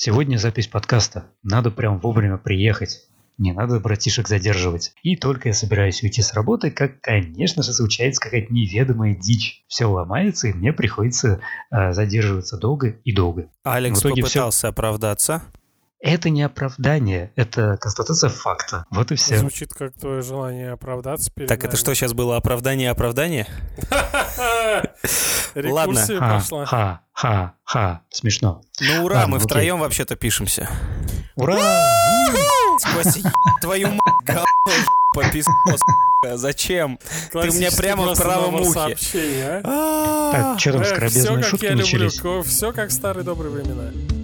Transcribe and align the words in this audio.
Сегодня 0.00 0.36
запись 0.36 0.68
подкаста. 0.68 1.24
Надо 1.42 1.72
прям 1.72 1.98
вовремя 1.98 2.36
приехать. 2.36 3.00
Не 3.36 3.50
надо 3.50 3.80
братишек 3.80 4.28
задерживать. 4.28 4.92
И 5.02 5.16
только 5.16 5.48
я 5.48 5.54
собираюсь 5.54 6.04
уйти 6.04 6.22
с 6.22 6.34
работы, 6.34 6.70
как, 6.70 7.00
конечно 7.00 7.64
же, 7.64 7.72
случается 7.72 8.20
какая-то 8.20 8.52
неведомая 8.52 9.16
дичь. 9.16 9.64
Все 9.66 9.86
ломается, 9.86 10.46
и 10.46 10.52
мне 10.52 10.72
приходится 10.72 11.40
э, 11.72 11.92
задерживаться 11.92 12.58
долго 12.58 12.90
и 13.02 13.12
долго. 13.12 13.50
Алекс 13.64 14.00
попытался 14.00 14.58
все... 14.58 14.68
оправдаться. 14.68 15.42
Это 16.00 16.30
не 16.30 16.42
оправдание, 16.42 17.32
это 17.34 17.76
констатация 17.76 18.30
факта. 18.30 18.86
Вот 18.90 19.10
и 19.10 19.16
все. 19.16 19.38
Звучит 19.38 19.74
как 19.74 19.94
твое 19.94 20.22
желание 20.22 20.70
оправдаться 20.70 21.30
перед 21.34 21.48
Так 21.48 21.58
нами. 21.60 21.68
это 21.68 21.76
что 21.76 21.92
сейчас 21.94 22.12
было, 22.12 22.36
оправдание 22.36 22.90
оправдание? 22.90 23.48
Ладно. 25.56 26.06
Ха, 26.66 27.00
ха, 27.12 27.54
ха, 27.64 28.02
смешно. 28.10 28.62
Ну 28.80 29.04
ура, 29.04 29.26
мы 29.26 29.40
втроем 29.40 29.80
вообще-то 29.80 30.14
пишемся. 30.14 30.68
Ура! 31.34 31.58
Спаси 32.78 33.24
твою 33.60 33.88
мать, 33.88 34.44
пописал, 35.12 35.52
Зачем? 36.34 36.98
Ты 37.32 37.50
мне 37.50 37.70
прямо 37.72 38.14
в 38.14 38.18
правом 38.18 38.54
ухе. 38.56 38.96
А? 39.64 40.32
Так, 40.32 40.60
что 40.60 40.72
там 40.72 40.84
скоробезные 40.84 41.42
шутки 41.42 41.66
начались? 41.66 42.20
Все 42.46 42.72
как 42.72 42.92
старые 42.92 43.24
добрые 43.24 43.50
времена. 43.52 44.17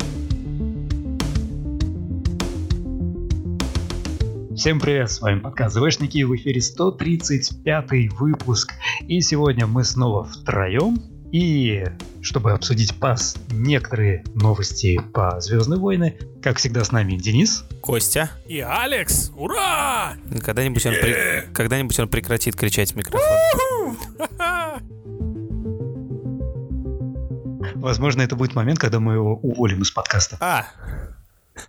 Всем 4.64 4.80
привет, 4.80 5.10
с 5.10 5.20
вами 5.20 5.40
подкаст 5.40 5.76
ЗВшники, 5.76 6.22
в 6.22 6.34
эфире 6.36 6.62
135 6.62 8.12
выпуск. 8.14 8.72
И 9.06 9.20
сегодня 9.20 9.66
мы 9.66 9.84
снова 9.84 10.24
втроем. 10.24 11.02
И 11.32 11.84
чтобы 12.22 12.52
обсудить 12.52 12.98
пас 12.98 13.36
некоторые 13.50 14.24
новости 14.34 14.98
по 15.12 15.38
Звездные 15.38 15.78
войны, 15.78 16.16
как 16.42 16.56
всегда 16.56 16.82
с 16.82 16.92
нами 16.92 17.16
Денис. 17.16 17.66
Костя. 17.82 18.30
И 18.46 18.60
Алекс. 18.60 19.32
Ура! 19.36 20.14
Когда-нибудь 20.42 20.86
он, 20.86 20.94
при... 20.94 21.52
Когда-нибудь 21.52 22.00
он 22.00 22.08
прекратит 22.08 22.56
кричать 22.56 22.92
в 22.92 22.96
микрофон. 22.96 23.98
Возможно, 27.74 28.22
это 28.22 28.34
будет 28.34 28.54
момент, 28.54 28.78
когда 28.78 28.98
мы 28.98 29.12
его 29.12 29.36
уволим 29.36 29.82
из 29.82 29.90
подкаста. 29.90 30.38
А, 30.40 30.64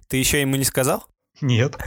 ты 0.07 0.15
еще 0.15 0.39
ему 0.39 0.55
не 0.55 0.63
сказал? 0.63 1.05
Нет. 1.41 1.77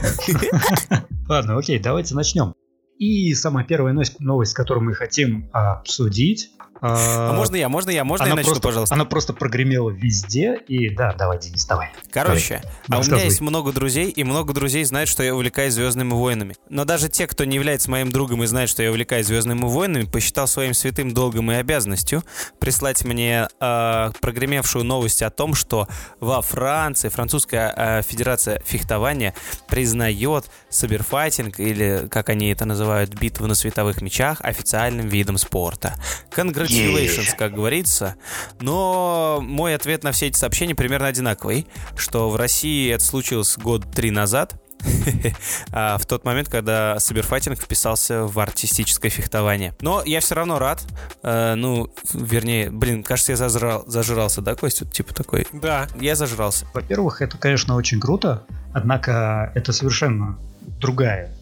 Ладно, 1.27 1.57
окей, 1.57 1.79
давайте 1.79 2.15
начнем. 2.15 2.53
И 2.97 3.33
самая 3.33 3.63
первая 3.63 3.95
новость, 4.19 4.53
которую 4.53 4.83
мы 4.85 4.93
хотим 4.93 5.49
обсудить, 5.53 6.51
а, 6.81 7.29
а 7.31 7.33
можно 7.33 7.55
я, 7.55 7.69
можно 7.69 7.89
я, 7.89 8.03
можно 8.03 8.25
я 8.25 8.35
начну, 8.35 8.51
просто, 8.51 8.67
пожалуйста? 8.67 8.95
Она 8.95 9.05
просто 9.05 9.33
прогремела 9.33 9.89
везде, 9.89 10.55
и 10.67 10.89
да, 10.89 11.13
давай, 11.13 11.39
Денис, 11.39 11.65
давай. 11.65 11.91
Короче, 12.11 12.61
давай. 12.87 13.03
а 13.03 13.07
у 13.07 13.11
меня 13.11 13.23
есть 13.23 13.41
много 13.41 13.71
друзей, 13.71 14.09
и 14.09 14.23
много 14.23 14.53
друзей 14.53 14.83
знают, 14.85 15.09
что 15.09 15.23
я 15.23 15.35
увлекаюсь 15.35 15.73
Звездными 15.73 16.13
войнами. 16.13 16.55
Но 16.69 16.85
даже 16.85 17.09
те, 17.09 17.27
кто 17.27 17.43
не 17.43 17.55
является 17.55 17.91
моим 17.91 18.11
другом 18.11 18.43
и 18.43 18.47
знает, 18.47 18.69
что 18.69 18.81
я 18.81 18.91
увлекаюсь 18.91 19.27
Звездными 19.27 19.65
войнами, 19.65 20.05
посчитал 20.05 20.47
своим 20.47 20.73
святым 20.73 21.13
долгом 21.13 21.51
и 21.51 21.55
обязанностью 21.55 22.23
прислать 22.59 23.03
мне 23.03 23.47
э, 23.59 24.11
прогремевшую 24.21 24.85
новость 24.85 25.21
о 25.21 25.29
том, 25.29 25.55
что 25.55 25.87
во 26.19 26.41
Франции 26.41 27.09
французская 27.09 27.73
э, 27.75 28.01
федерация 28.03 28.61
фехтования 28.65 29.33
признает 29.67 30.45
саберфайтинг, 30.69 31.59
или, 31.59 32.07
как 32.09 32.29
они 32.29 32.51
это 32.51 32.65
называют, 32.65 33.13
битву 33.13 33.47
на 33.47 33.55
световых 33.55 34.01
мечах, 34.01 34.39
официальным 34.41 35.07
видом 35.07 35.37
спорта. 35.37 35.95
Конгресс 36.29 36.68
congratulations, 36.69 37.35
как 37.37 37.53
говорится. 37.53 38.15
Но 38.59 39.39
мой 39.41 39.75
ответ 39.75 40.03
на 40.03 40.11
все 40.11 40.27
эти 40.27 40.37
сообщения 40.37 40.75
примерно 40.75 41.07
одинаковый, 41.07 41.67
что 41.95 42.29
в 42.29 42.35
России 42.35 42.91
это 42.91 43.03
случилось 43.03 43.57
год 43.57 43.91
три 43.91 44.11
назад, 44.11 44.55
а 45.71 45.97
в 45.97 46.05
тот 46.05 46.23
момент, 46.23 46.49
когда 46.49 46.99
Саберфайтинг 46.99 47.59
вписался 47.59 48.23
в 48.23 48.39
артистическое 48.39 49.11
фехтование. 49.11 49.75
Но 49.81 50.03
я 50.05 50.19
все 50.19 50.35
равно 50.35 50.59
рад. 50.59 50.83
Э, 51.23 51.55
ну, 51.55 51.93
вернее, 52.13 52.71
блин, 52.71 53.03
кажется, 53.03 53.33
я 53.33 53.37
зажрал, 53.37 53.83
зажрался, 53.87 54.41
да, 54.41 54.55
Костя? 54.55 54.85
Типа 54.85 55.13
такой. 55.13 55.47
Да. 55.53 55.87
Я 55.99 56.15
зажрался. 56.15 56.65
Во-первых, 56.73 57.21
это, 57.21 57.37
конечно, 57.37 57.75
очень 57.75 57.99
круто, 57.99 58.43
однако 58.73 59.51
это 59.55 59.73
совершенно 59.73 60.37
другая 60.79 61.35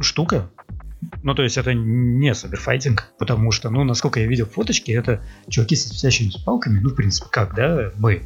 штука, 0.00 0.48
ну, 1.22 1.34
то 1.34 1.42
есть 1.42 1.56
это 1.56 1.74
не 1.74 2.34
саберфайтинг, 2.34 3.12
потому 3.18 3.50
что, 3.50 3.70
ну, 3.70 3.84
насколько 3.84 4.20
я 4.20 4.26
видел 4.26 4.46
фоточки, 4.46 4.92
это 4.92 5.22
чуваки 5.48 5.76
с 5.76 5.90
висящими 5.90 6.30
палками, 6.44 6.80
ну, 6.80 6.90
в 6.90 6.94
принципе, 6.94 7.28
как, 7.30 7.54
да, 7.54 7.92
мы. 7.96 8.22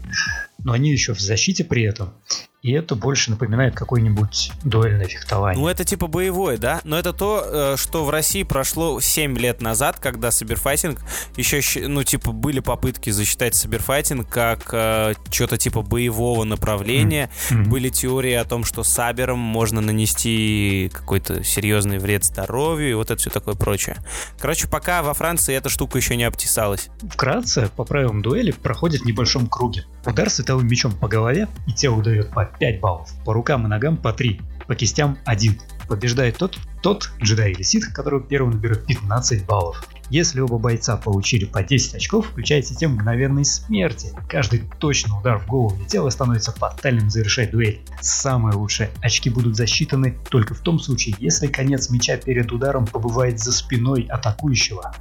Но 0.63 0.73
они 0.73 0.91
еще 0.91 1.15
в 1.15 1.21
защите 1.21 1.65
при 1.65 1.83
этом. 1.83 2.15
И 2.61 2.73
это 2.73 2.97
больше 2.97 3.31
напоминает 3.31 3.77
какое-нибудь 3.77 4.53
дуэльное 4.65 5.07
фехтование. 5.07 5.63
Ну, 5.63 5.69
это 5.69 5.85
типа 5.85 6.09
боевое, 6.09 6.59
да? 6.59 6.81
Но 6.83 6.99
это 6.99 7.13
то, 7.13 7.45
э, 7.47 7.77
что 7.77 8.05
в 8.05 8.11
России 8.11 8.43
прошло 8.43 9.01
7 9.01 9.39
лет 9.39 9.61
назад, 9.61 9.99
когда 10.01 10.33
Саберфайтинг 10.33 11.01
еще, 11.37 11.87
ну, 11.87 12.03
типа, 12.03 12.33
были 12.33 12.59
попытки 12.59 13.11
засчитать 13.11 13.55
Саберфайтинг 13.55 14.29
как 14.29 14.71
э, 14.73 15.15
что-то 15.31 15.57
типа 15.57 15.83
боевого 15.83 16.43
направления. 16.43 17.31
Mm-hmm. 17.51 17.69
Были 17.69 17.91
теории 17.91 18.35
о 18.35 18.45
том, 18.45 18.65
что 18.65 18.83
Сабером 18.83 19.39
можно 19.39 19.81
нанести 19.81 20.91
какой-то 20.93 21.45
серьезный 21.45 21.99
вред 21.99 22.25
здоровью 22.25 22.91
и 22.91 22.95
вот 22.95 23.13
это 23.13 23.21
все 23.21 23.31
такое 23.31 23.55
прочее. 23.55 23.99
Короче, 24.41 24.67
пока 24.67 25.03
во 25.05 25.15
Франции 25.15 25.55
эта 25.55 25.69
штука 25.69 25.99
еще 25.99 26.17
не 26.17 26.25
обтесалась. 26.25 26.89
Вкратце, 27.09 27.71
по 27.77 27.85
правилам 27.85 28.21
дуэли 28.21 28.51
проходит 28.51 29.03
в 29.03 29.05
небольшом 29.05 29.47
круге. 29.47 29.85
Удар 30.09 30.31
световым 30.31 30.67
мечом 30.67 30.93
по 30.93 31.07
голове, 31.07 31.49
и 31.67 31.73
тело 31.73 32.03
дает 32.03 32.31
по 32.31 32.47
5 32.47 32.81
баллов, 32.81 33.11
по 33.27 33.35
рукам 33.35 33.67
и 33.67 33.69
ногам 33.69 33.99
по 33.99 34.11
3, 34.11 34.41
по 34.67 34.75
кистям 34.75 35.19
1. 35.27 35.61
Побеждает 35.87 36.39
тот, 36.39 36.59
тот 36.83 37.11
джедай 37.23 37.53
или 37.53 37.61
ситх, 37.61 37.93
который 37.93 38.23
первым 38.23 38.53
наберет 38.53 38.87
15 38.87 39.45
баллов. 39.45 39.87
Если 40.09 40.41
оба 40.41 40.57
бойца 40.57 40.97
получили 40.97 41.45
по 41.45 41.63
10 41.63 41.97
очков, 41.97 42.29
включает 42.29 42.67
систему 42.67 42.95
мгновенной 42.95 43.45
смерти. 43.45 44.15
Каждый 44.31 44.63
точный 44.79 45.19
удар 45.19 45.39
в 45.39 45.47
голову 45.47 45.77
или 45.77 45.87
тело 45.87 46.09
становится 46.09 46.53
фатальным 46.53 47.11
завершает 47.11 47.51
дуэль. 47.51 47.83
Самые 48.01 48.57
лучшие 48.57 48.91
очки 49.03 49.29
будут 49.29 49.57
засчитаны 49.57 50.17
только 50.31 50.55
в 50.55 50.61
том 50.61 50.79
случае, 50.79 51.17
если 51.19 51.49
конец 51.49 51.91
меча 51.91 52.17
перед 52.17 52.51
ударом 52.51 52.87
побывает 52.87 53.41
за 53.41 53.53
спиной 53.53 54.07
атакующего. 54.09 54.95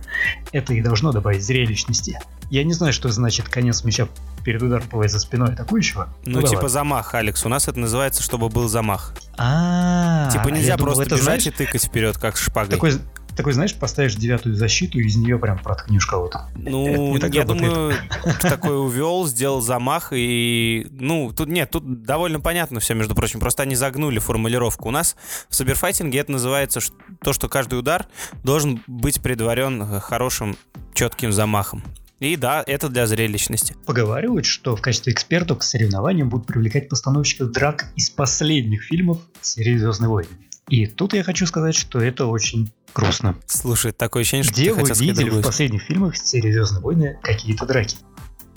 Это 0.51 0.73
и 0.73 0.81
должно 0.81 1.13
добавить 1.13 1.45
зрелищности. 1.45 2.19
Я 2.49 2.65
не 2.65 2.73
знаю, 2.73 2.91
что 2.91 3.09
значит 3.09 3.47
конец 3.49 3.83
мяча 3.83 4.07
перед 4.47 4.63
ударом 4.63 4.87
бывает 4.89 5.11
за 5.11 5.19
спиной 5.19 5.51
атакующего. 5.51 6.07
Ну, 6.23 6.39
ну 6.39 6.41
типа 6.41 6.61
давай. 6.61 6.69
замах, 6.69 7.13
Алекс. 7.13 7.45
У 7.45 7.49
нас 7.49 7.67
это 7.67 7.77
называется, 7.79 8.23
чтобы 8.23 8.47
был 8.47 8.69
замах. 8.69 9.13
А, 9.37 10.29
типа 10.31 10.47
нельзя 10.47 10.77
просто 10.77 11.03
бежать 11.03 11.47
и 11.47 11.51
тыкать 11.51 11.83
вперед, 11.83 12.17
как 12.17 12.37
шпагой. 12.37 12.71
Такой, 12.71 12.93
такой, 13.35 13.51
знаешь, 13.51 13.75
поставишь 13.75 14.15
девятую 14.15 14.55
защиту, 14.55 14.99
и 14.99 15.03
из 15.03 15.17
нее 15.17 15.37
прям 15.37 15.59
проткнешь 15.59 16.05
кого-то. 16.05 16.49
Ну, 16.55 17.17
я 17.17 17.43
думаю, 17.43 17.93
такой 18.41 18.79
увел, 18.79 19.27
сделал 19.27 19.59
замах, 19.59 20.13
и, 20.13 20.87
ну, 20.91 21.33
тут 21.35 21.49
нет, 21.49 21.69
тут 21.69 22.03
довольно 22.03 22.39
понятно 22.39 22.79
все, 22.79 22.93
между 22.93 23.15
прочим, 23.15 23.41
просто 23.41 23.63
они 23.63 23.75
загнули 23.75 24.19
формулировку. 24.19 24.87
У 24.87 24.91
нас 24.91 25.17
в 25.49 25.55
саберфайтинге 25.55 26.19
это 26.19 26.31
называется 26.31 26.79
то, 27.21 27.33
что 27.33 27.49
каждый 27.49 27.77
удар 27.79 28.07
должен 28.45 28.81
быть 28.87 29.19
предварен 29.21 29.99
хорошим, 29.99 30.55
четким 30.93 31.33
замахом. 31.33 31.83
И 32.19 32.35
да, 32.35 32.63
это 32.65 32.89
для 32.89 33.05
зрелищности. 33.05 33.75
Поговаривают, 33.85 34.45
что 34.45 34.75
в 34.75 34.81
качестве 34.81 35.13
экспертов 35.13 35.59
к 35.59 35.63
соревнованиям 35.63 36.29
будут 36.29 36.47
привлекать 36.47 36.89
постановщиков 36.89 37.51
драк 37.51 37.85
из 37.95 38.09
последних 38.09 38.83
фильмов 38.83 39.19
серии 39.41 39.77
«Звездные 39.77 40.09
войны». 40.09 40.29
И 40.67 40.87
тут 40.87 41.13
я 41.13 41.23
хочу 41.23 41.45
сказать, 41.45 41.75
что 41.75 41.99
это 42.01 42.25
очень 42.25 42.71
грустно. 42.93 43.35
Слушай, 43.45 43.91
такое 43.91 44.21
ощущение, 44.21 44.43
что 44.43 44.53
Где 44.53 44.73
ты 44.73 44.81
вы 44.81 44.89
видели 44.99 45.29
в 45.29 45.41
последних 45.41 45.83
фильмах 45.83 46.17
серии 46.17 46.51
«Звездные 46.51 46.81
войны» 46.81 47.19
какие-то 47.21 47.65
драки? 47.65 47.97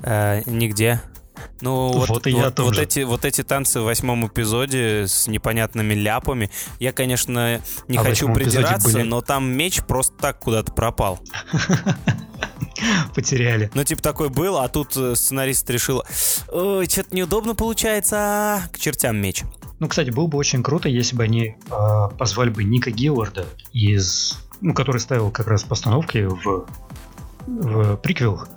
Э, 0.02 0.40
нигде. 0.46 1.02
Ну, 1.60 1.92
вот, 1.92 2.08
вот, 2.08 2.26
и 2.26 2.30
я 2.30 2.44
вот, 2.44 2.54
тоже. 2.54 2.68
вот, 2.68 2.78
эти, 2.78 3.00
вот 3.00 3.24
эти 3.24 3.42
танцы 3.42 3.80
в 3.80 3.84
восьмом 3.84 4.26
эпизоде 4.26 5.06
с 5.06 5.26
непонятными 5.26 5.94
ляпами. 5.94 6.50
Я, 6.78 6.92
конечно, 6.92 7.60
не 7.88 7.98
а 7.98 8.02
хочу 8.02 8.32
придираться, 8.32 8.92
были... 8.92 9.02
но 9.02 9.20
там 9.20 9.50
меч 9.50 9.82
просто 9.82 10.14
так 10.16 10.38
куда-то 10.38 10.72
пропал. 10.72 11.20
Потеряли. 13.14 13.70
Ну, 13.74 13.84
типа 13.84 14.02
такой 14.02 14.30
был, 14.30 14.58
а 14.58 14.68
тут 14.68 14.96
э, 14.96 15.14
сценарист 15.14 15.68
решил, 15.68 16.02
ой, 16.48 16.86
что-то 16.88 17.14
неудобно 17.14 17.54
получается, 17.54 18.62
к 18.72 18.78
чертям 18.78 19.18
меч. 19.18 19.42
Ну, 19.80 19.88
кстати, 19.88 20.10
было 20.10 20.26
бы 20.26 20.38
очень 20.38 20.62
круто, 20.62 20.88
если 20.88 21.16
бы 21.16 21.24
они 21.24 21.56
э, 21.70 22.08
позвали 22.18 22.50
бы 22.50 22.64
Ника 22.64 22.90
Гилларда 22.90 23.46
из, 23.72 24.38
ну, 24.60 24.74
который 24.74 25.00
ставил 25.00 25.30
как 25.30 25.46
раз 25.46 25.62
постановки 25.62 26.18
в, 26.18 26.66
в 27.46 27.96
приквелах. 27.96 28.48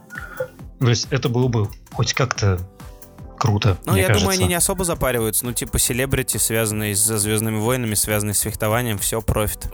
То 0.80 0.90
есть 0.90 1.08
это 1.12 1.30
было 1.30 1.48
бы 1.48 1.70
хоть 1.94 2.14
как-то 2.14 2.60
круто. 3.44 3.78
Ну, 3.86 3.98
я 3.98 4.08
кажется. 4.08 4.24
думаю, 4.24 4.40
они 4.40 4.48
не 4.48 4.56
особо 4.56 4.86
запариваются. 4.86 5.46
Ну, 5.46 5.52
типа, 5.52 5.78
селебрити, 5.78 6.38
связанные 6.38 6.96
со 6.96 7.18
Звездными 7.18 7.58
войнами, 7.58 7.94
связанные 7.94 8.36
с 8.36 8.40
фехтованием, 8.40 8.98
все 8.98 9.22
профит. 9.22 9.70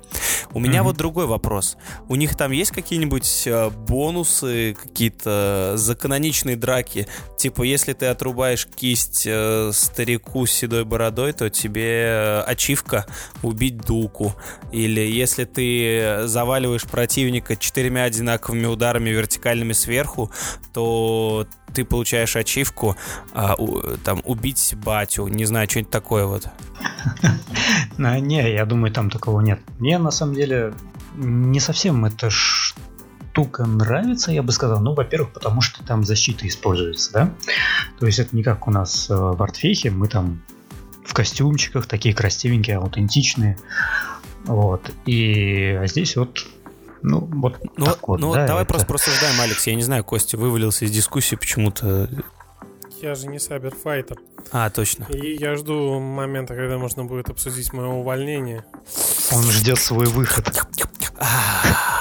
У 0.53 0.59
меня 0.59 0.79
mm-hmm. 0.79 0.83
вот 0.83 0.97
другой 0.97 1.27
вопрос. 1.27 1.77
У 2.07 2.15
них 2.15 2.35
там 2.35 2.51
есть 2.51 2.71
какие-нибудь 2.71 3.43
э, 3.45 3.69
бонусы, 3.69 4.75
какие-то 4.81 5.73
заканоничные 5.75 6.55
драки? 6.55 7.07
Типа, 7.37 7.61
если 7.61 7.93
ты 7.93 8.07
отрубаешь 8.07 8.65
кисть 8.65 9.27
э, 9.27 9.69
старику 9.71 10.47
с 10.47 10.51
седой 10.51 10.83
бородой, 10.83 11.33
то 11.33 11.51
тебе 11.51 12.05
э, 12.05 12.41
ачивка 12.47 13.05
убить 13.43 13.77
дуку. 13.77 14.33
Или 14.71 15.01
если 15.01 15.45
ты 15.45 16.23
заваливаешь 16.25 16.85
противника 16.85 17.55
четырьмя 17.55 18.05
одинаковыми 18.05 18.65
ударами 18.65 19.11
вертикальными 19.11 19.73
сверху, 19.73 20.31
то 20.73 21.45
ты 21.73 21.85
получаешь 21.85 22.35
ачивку 22.35 22.95
а, 23.33 23.55
у, 23.55 23.81
там 24.03 24.21
убить 24.25 24.75
батю, 24.77 25.27
не 25.27 25.45
знаю, 25.45 25.69
что-нибудь 25.69 25.91
такое 25.91 26.25
вот. 26.25 26.47
Не, 27.97 28.53
я 28.53 28.65
думаю, 28.65 28.93
там 28.93 29.09
такого 29.09 29.41
нет. 29.41 29.59
Мне 29.77 29.97
на 29.97 30.11
самом 30.11 30.35
деле 30.35 30.73
не 31.15 31.59
совсем 31.59 32.05
эта 32.05 32.29
штука 32.29 33.65
нравится, 33.65 34.31
я 34.31 34.41
бы 34.41 34.51
сказал. 34.51 34.79
Ну, 34.79 34.93
во-первых, 34.93 35.33
потому 35.33 35.61
что 35.61 35.83
там 35.83 36.03
защита 36.03 36.47
используется, 36.47 37.11
да? 37.11 37.33
То 37.99 38.05
есть 38.05 38.19
это 38.19 38.35
не 38.35 38.43
как 38.43 38.67
у 38.67 38.71
нас 38.71 39.09
э, 39.09 39.15
в 39.15 39.41
Артфехе, 39.41 39.91
мы 39.91 40.07
там 40.07 40.41
в 41.05 41.13
костюмчиках, 41.13 41.87
такие 41.87 42.13
красивенькие, 42.13 42.77
аутентичные. 42.77 43.57
Вот. 44.45 44.91
И 45.05 45.77
а 45.79 45.87
здесь 45.87 46.15
вот 46.15 46.45
ну, 47.01 47.19
вот 47.19 47.57
ну, 47.77 47.85
так 47.85 48.07
вот, 48.07 48.19
ну, 48.19 48.33
да, 48.33 48.45
давай 48.47 48.63
это... 48.63 48.69
просто 48.69 48.87
просуждаем, 48.87 49.39
Алекс. 49.39 49.65
Я 49.67 49.75
не 49.75 49.81
знаю, 49.81 50.03
Костя 50.03 50.37
вывалился 50.37 50.85
из 50.85 50.91
дискуссии 50.91 51.35
почему-то. 51.35 52.09
Я 53.01 53.15
же 53.15 53.27
не 53.27 53.39
саберфайтер. 53.39 54.17
А, 54.51 54.69
точно. 54.69 55.05
И 55.05 55.37
я 55.37 55.55
жду 55.55 55.99
момента, 55.99 56.55
когда 56.55 56.77
можно 56.77 57.05
будет 57.05 57.29
обсудить 57.29 57.71
мое 57.71 57.87
увольнение. 57.87 58.65
Он 59.31 59.43
ждет 59.43 59.79
свой 59.79 60.07
выход. 60.07 60.45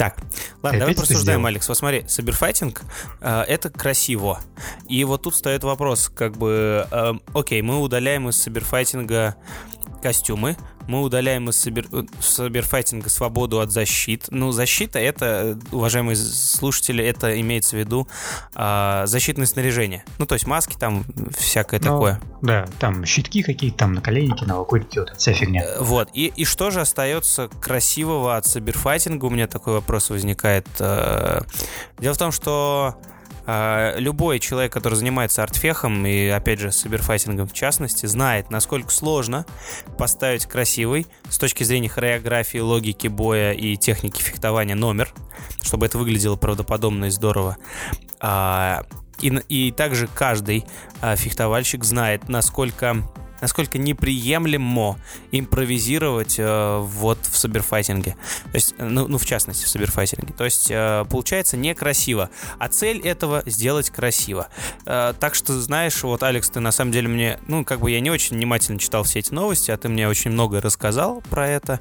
Так, 0.00 0.16
ладно, 0.62 0.78
давай 0.78 0.94
просуждаем, 0.94 1.44
Алекс. 1.44 1.68
Вот 1.68 1.76
смотри, 1.76 2.06
саберфайтинг 2.08 2.80
э, 3.20 3.42
это 3.42 3.68
красиво. 3.68 4.40
И 4.88 5.04
вот 5.04 5.24
тут 5.24 5.34
стоит 5.34 5.62
вопрос, 5.62 6.08
как 6.08 6.38
бы, 6.38 6.86
э, 6.90 7.12
окей, 7.34 7.60
мы 7.60 7.78
удаляем 7.82 8.26
из 8.30 8.36
саберфайтинга 8.40 9.36
костюмы, 10.02 10.56
мы 10.90 11.02
удаляем 11.02 11.48
из 11.48 11.56
сабер... 11.56 11.86
саберфайтинга 12.20 13.08
свободу 13.08 13.60
от 13.60 13.70
защит. 13.70 14.26
Ну, 14.30 14.50
защита 14.50 14.98
это, 14.98 15.56
уважаемые 15.70 16.16
слушатели, 16.16 17.04
это 17.04 17.40
имеется 17.40 17.76
в 17.76 17.78
виду 17.78 18.08
а, 18.56 19.06
защитное 19.06 19.46
снаряжение. 19.46 20.04
Ну, 20.18 20.26
то 20.26 20.34
есть 20.34 20.48
маски 20.48 20.76
там, 20.76 21.04
всякое 21.38 21.78
ну, 21.78 21.84
такое. 21.84 22.20
Да, 22.42 22.66
там 22.80 23.04
щитки 23.04 23.42
какие-то, 23.44 23.78
там 23.78 23.92
наколенники, 23.92 24.44
навокольники, 24.44 24.98
вот 24.98 25.10
вся 25.16 25.32
фигня. 25.32 25.62
Э, 25.62 25.80
вот, 25.80 26.08
и, 26.12 26.32
и 26.34 26.44
что 26.44 26.72
же 26.72 26.80
остается 26.80 27.46
красивого 27.60 28.36
от 28.36 28.46
саберфайтинга? 28.46 29.26
У 29.26 29.30
меня 29.30 29.46
такой 29.46 29.74
вопрос 29.74 30.10
возникает. 30.10 30.66
Э, 30.80 31.42
дело 32.00 32.14
в 32.14 32.18
том, 32.18 32.32
что 32.32 32.96
любой 33.96 34.38
человек, 34.38 34.72
который 34.72 34.94
занимается 34.94 35.42
артфехом 35.42 36.06
и, 36.06 36.28
опять 36.28 36.60
же, 36.60 36.72
саберфайтингом 36.72 37.48
в 37.48 37.52
частности, 37.52 38.06
знает, 38.06 38.50
насколько 38.50 38.90
сложно 38.90 39.46
поставить 39.98 40.46
красивый 40.46 41.06
с 41.28 41.38
точки 41.38 41.64
зрения 41.64 41.88
хореографии, 41.88 42.58
логики 42.58 43.08
боя 43.08 43.52
и 43.52 43.76
техники 43.76 44.20
фехтования 44.20 44.74
номер, 44.74 45.12
чтобы 45.62 45.86
это 45.86 45.98
выглядело 45.98 46.36
правдоподобно 46.36 47.06
и 47.06 47.10
здорово. 47.10 47.56
А, 48.20 48.84
и, 49.20 49.28
и 49.48 49.72
также 49.72 50.06
каждый 50.06 50.64
а, 51.00 51.16
фехтовальщик 51.16 51.84
знает, 51.84 52.28
насколько 52.28 53.02
насколько 53.40 53.78
неприемлемо 53.78 54.98
импровизировать 55.32 56.36
э, 56.38 56.78
вот 56.78 57.18
в 57.24 57.36
саберфайтинге. 57.36 58.16
То 58.44 58.54
есть, 58.54 58.74
ну, 58.78 59.08
ну, 59.08 59.18
в 59.18 59.24
частности, 59.24 59.64
в 59.64 59.68
саберфайтинге. 59.68 60.32
То 60.34 60.44
есть, 60.44 60.70
э, 60.70 61.04
получается 61.10 61.56
некрасиво. 61.56 62.30
А 62.58 62.68
цель 62.68 63.00
этого 63.00 63.42
сделать 63.46 63.90
красиво. 63.90 64.48
Э, 64.86 65.14
так 65.18 65.34
что, 65.34 65.60
знаешь, 65.60 66.02
вот, 66.02 66.22
Алекс, 66.22 66.48
ты 66.50 66.60
на 66.60 66.72
самом 66.72 66.92
деле 66.92 67.08
мне, 67.08 67.38
ну, 67.46 67.64
как 67.64 67.80
бы 67.80 67.90
я 67.90 68.00
не 68.00 68.10
очень 68.10 68.36
внимательно 68.36 68.78
читал 68.78 69.02
все 69.04 69.20
эти 69.20 69.32
новости, 69.32 69.70
а 69.70 69.76
ты 69.76 69.88
мне 69.88 70.08
очень 70.08 70.30
много 70.30 70.60
рассказал 70.60 71.22
про 71.30 71.48
это. 71.48 71.80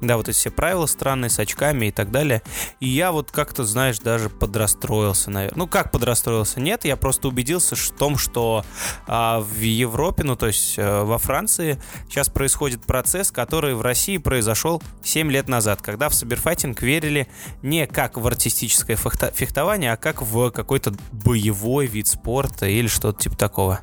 Да, 0.00 0.16
вот 0.16 0.28
эти 0.28 0.36
все 0.36 0.50
правила 0.50 0.86
странные 0.86 1.30
с 1.30 1.38
очками 1.38 1.86
и 1.86 1.90
так 1.90 2.10
далее. 2.10 2.42
И 2.80 2.88
я 2.88 3.12
вот 3.12 3.30
как-то, 3.30 3.64
знаешь, 3.64 3.98
даже 3.98 4.30
подрастроился, 4.30 5.30
наверное. 5.30 5.58
Ну, 5.58 5.66
как 5.66 5.90
подрастроился? 5.90 6.60
Нет, 6.60 6.84
я 6.84 6.96
просто 6.96 7.28
убедился 7.28 7.76
в 7.76 7.90
том, 7.90 8.18
что 8.18 8.64
а, 9.06 9.40
в 9.40 9.60
Европе, 9.60 10.24
ну, 10.24 10.36
то 10.36 10.46
есть 10.46 10.74
э, 10.78 10.97
во 11.04 11.18
Франции 11.18 11.78
сейчас 12.08 12.28
происходит 12.28 12.86
процесс, 12.86 13.30
который 13.30 13.74
в 13.74 13.82
России 13.82 14.18
произошел 14.18 14.82
7 15.02 15.30
лет 15.30 15.48
назад, 15.48 15.82
когда 15.82 16.08
в 16.08 16.14
саберфайтинг 16.14 16.82
верили 16.82 17.28
не 17.62 17.86
как 17.86 18.16
в 18.16 18.26
артистическое 18.26 18.96
фехтование, 18.96 19.92
а 19.92 19.96
как 19.96 20.22
в 20.22 20.50
какой-то 20.50 20.94
боевой 21.12 21.86
вид 21.86 22.06
спорта 22.06 22.66
или 22.66 22.86
что-то 22.86 23.20
типа 23.20 23.36
такого. 23.36 23.80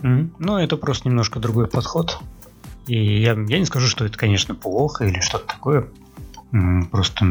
Mm-hmm. 0.00 0.30
Ну, 0.38 0.58
это 0.58 0.76
просто 0.76 1.08
немножко 1.08 1.38
другой 1.40 1.66
подход. 1.68 2.18
И 2.86 3.22
я, 3.22 3.32
я 3.32 3.58
не 3.58 3.64
скажу, 3.64 3.88
что 3.88 4.04
это, 4.04 4.16
конечно, 4.16 4.54
плохо 4.54 5.04
или 5.04 5.20
что-то 5.20 5.46
такое. 5.46 5.88
Просто 6.90 7.26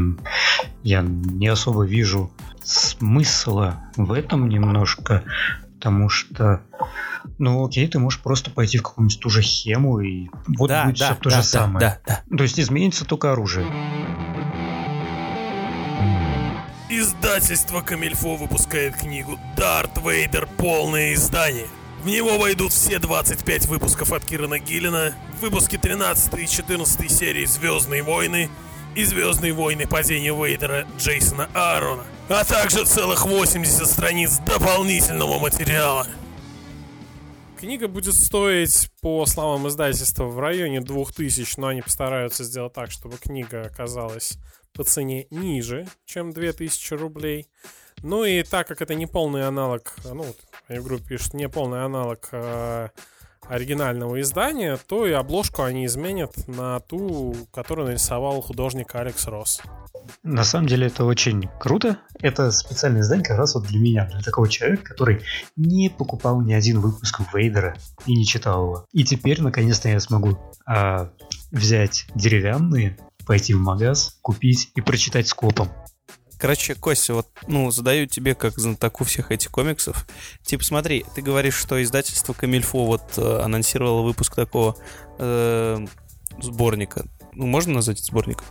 я 0.84 1.02
не 1.02 1.48
особо 1.48 1.86
вижу 1.86 2.30
смысла 2.64 3.80
в 3.96 4.12
этом 4.12 4.50
немножко, 4.50 5.24
потому 5.86 6.10
что 6.10 6.62
ну 7.38 7.64
окей, 7.64 7.88
ты 7.88 8.00
можешь 8.00 8.20
просто 8.20 8.50
пойти 8.50 8.80
в 8.80 8.84
какую-нибудь 8.84 9.20
ту 9.20 9.30
же 9.30 9.44
хему, 9.44 10.00
и 10.00 10.30
вот 10.48 10.68
да, 10.68 10.86
будет 10.86 10.98
да, 10.98 11.06
все 11.06 11.16
то 11.16 11.30
да, 11.30 11.36
же 11.36 11.38
да, 11.38 11.44
самое. 11.44 11.80
Да, 11.80 12.00
да. 12.08 12.38
То 12.38 12.44
есть 12.44 12.60
изменится 12.60 13.06
только 13.06 13.32
оружие. 13.32 13.68
Издательство 16.90 17.82
Камильфо 17.82 18.36
выпускает 18.36 18.96
книгу 18.96 19.38
«Дарт 19.56 20.02
Вейдер. 20.04 20.48
Полное 20.58 21.14
издание». 21.14 21.68
В 22.02 22.08
него 22.08 22.40
войдут 22.40 22.72
все 22.72 22.98
25 22.98 23.68
выпусков 23.68 24.12
от 24.12 24.26
Кирана 24.26 24.58
Гиллина, 24.58 25.14
выпуски 25.40 25.78
13 25.78 26.34
и 26.40 26.48
14 26.48 27.12
серии 27.12 27.46
«Звездные 27.46 28.02
войны» 28.02 28.50
и 28.96 29.04
«Звездные 29.04 29.54
войны. 29.54 29.86
Падение 29.88 30.34
Вейдера» 30.34 30.86
Джейсона 30.98 31.48
Аарона, 31.54 32.06
а 32.30 32.44
также 32.44 32.86
целых 32.86 33.26
80 33.26 33.88
страниц 33.88 34.40
дополнительного 34.40 35.40
материала. 35.40 36.08
Книга 37.60 37.88
будет 37.88 38.16
стоить, 38.16 38.90
по 39.02 39.26
словам 39.26 39.68
издательства, 39.68 40.26
в 40.26 40.40
районе 40.40 40.82
2000, 40.82 41.60
но 41.60 41.68
они 41.68 41.82
постараются 41.82 42.44
сделать 42.44 42.74
так, 42.74 42.92
чтобы 42.92 43.18
книга 43.18 43.62
оказалась 43.62 44.38
по 44.74 44.84
цене 44.84 45.28
ниже, 45.30 45.88
чем 46.06 46.32
2000 46.32 46.94
рублей. 46.96 47.48
Ну 48.02 48.26
и 48.26 48.44
так 48.44 48.68
как 48.68 48.82
это 48.82 48.94
не 48.94 49.06
полный 49.06 49.48
аналог, 49.48 49.96
ну, 50.04 50.26
они 50.68 50.80
в 50.80 50.84
группе 50.84 51.06
пишут, 51.10 51.34
не 51.34 51.48
полный 51.48 51.86
аналог 51.86 52.28
э, 52.32 52.90
оригинального 53.50 54.20
издания, 54.22 54.78
то 54.88 55.06
и 55.06 55.12
обложку 55.12 55.64
они 55.64 55.86
изменят 55.86 56.48
на 56.48 56.80
ту, 56.80 57.36
которую 57.54 57.88
нарисовал 57.88 58.42
художник 58.42 58.96
Алекс 58.96 59.28
Росс. 59.28 59.62
На 60.24 60.44
самом 60.44 60.68
деле 60.68 60.88
это 60.88 61.06
очень 61.06 61.50
круто. 61.60 61.98
Это 62.20 62.52
специальное 62.52 63.02
издание 63.02 63.26
как 63.26 63.38
раз 63.38 63.56
вот 63.56 63.66
для 63.66 63.80
меня, 63.80 64.06
для 64.06 64.22
такого 64.22 64.48
человека, 64.48 64.84
который 64.84 65.22
не 65.56 65.90
покупал 65.90 66.42
ни 66.42 66.54
один 66.54 66.80
выпуск 66.80 67.22
Вейдера 67.34 67.76
и 68.06 68.16
не 68.16 68.26
читал 68.26 68.66
его. 68.66 68.86
И 68.94 69.04
теперь, 69.04 69.42
наконец-то, 69.42 69.90
я 69.90 70.00
смогу 70.00 70.38
а, 70.66 71.12
взять 71.52 72.06
деревянные, 72.16 72.98
пойти 73.26 73.54
в 73.54 73.60
магаз, 73.60 74.18
купить 74.22 74.72
и 74.76 74.82
прочитать 74.82 75.28
скопом. 75.28 75.70
Короче, 76.40 76.76
Костя, 76.76 77.14
вот, 77.14 77.28
ну, 77.48 77.72
задаю 77.72 78.08
тебе 78.08 78.36
как 78.36 78.58
знатоку 78.58 79.04
всех 79.04 79.32
этих 79.32 79.52
комиксов. 79.52 80.06
Типа, 80.44 80.64
смотри, 80.64 81.06
ты 81.16 81.22
говоришь, 81.22 81.56
что 81.56 81.82
издательство 81.82 82.34
Камильфо 82.34 82.86
вот 82.86 83.04
э, 83.18 83.40
анонсировало 83.42 84.02
выпуск 84.02 84.36
такого 84.36 84.76
э, 85.18 85.86
сборника. 86.42 87.06
Ну, 87.34 87.46
можно 87.46 87.74
назвать 87.74 87.98
это 87.98 88.06
сборником? 88.06 88.46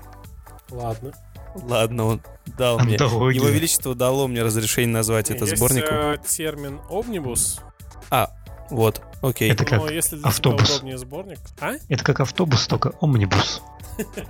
Ладно. 0.71 1.13
Ладно, 1.55 2.05
он 2.05 2.23
дал 2.59 2.79
Антология. 2.79 3.27
мне. 3.27 3.37
Его 3.37 3.49
Величество 3.49 3.95
дало 3.95 4.27
мне 4.27 4.43
разрешение 4.43 4.93
назвать 4.93 5.31
это 5.31 5.45
Есть 5.45 5.57
сборником. 5.57 5.97
Э, 5.97 6.19
термин 6.27 6.81
«Омнибус». 6.91 7.61
А, 8.11 8.31
вот, 8.71 9.03
окей. 9.23 9.51
Это 9.53 9.65
как 9.65 9.81
Но 9.81 9.89
если 9.89 10.17
для 10.17 10.29
автобус. 10.29 10.69
удобнее 10.69 10.99
сборник. 10.99 11.39
А? 11.61 11.75
Это 11.89 12.03
как 12.03 12.21
автобус, 12.21 12.67
только 12.67 12.89
омнибус. 13.01 13.63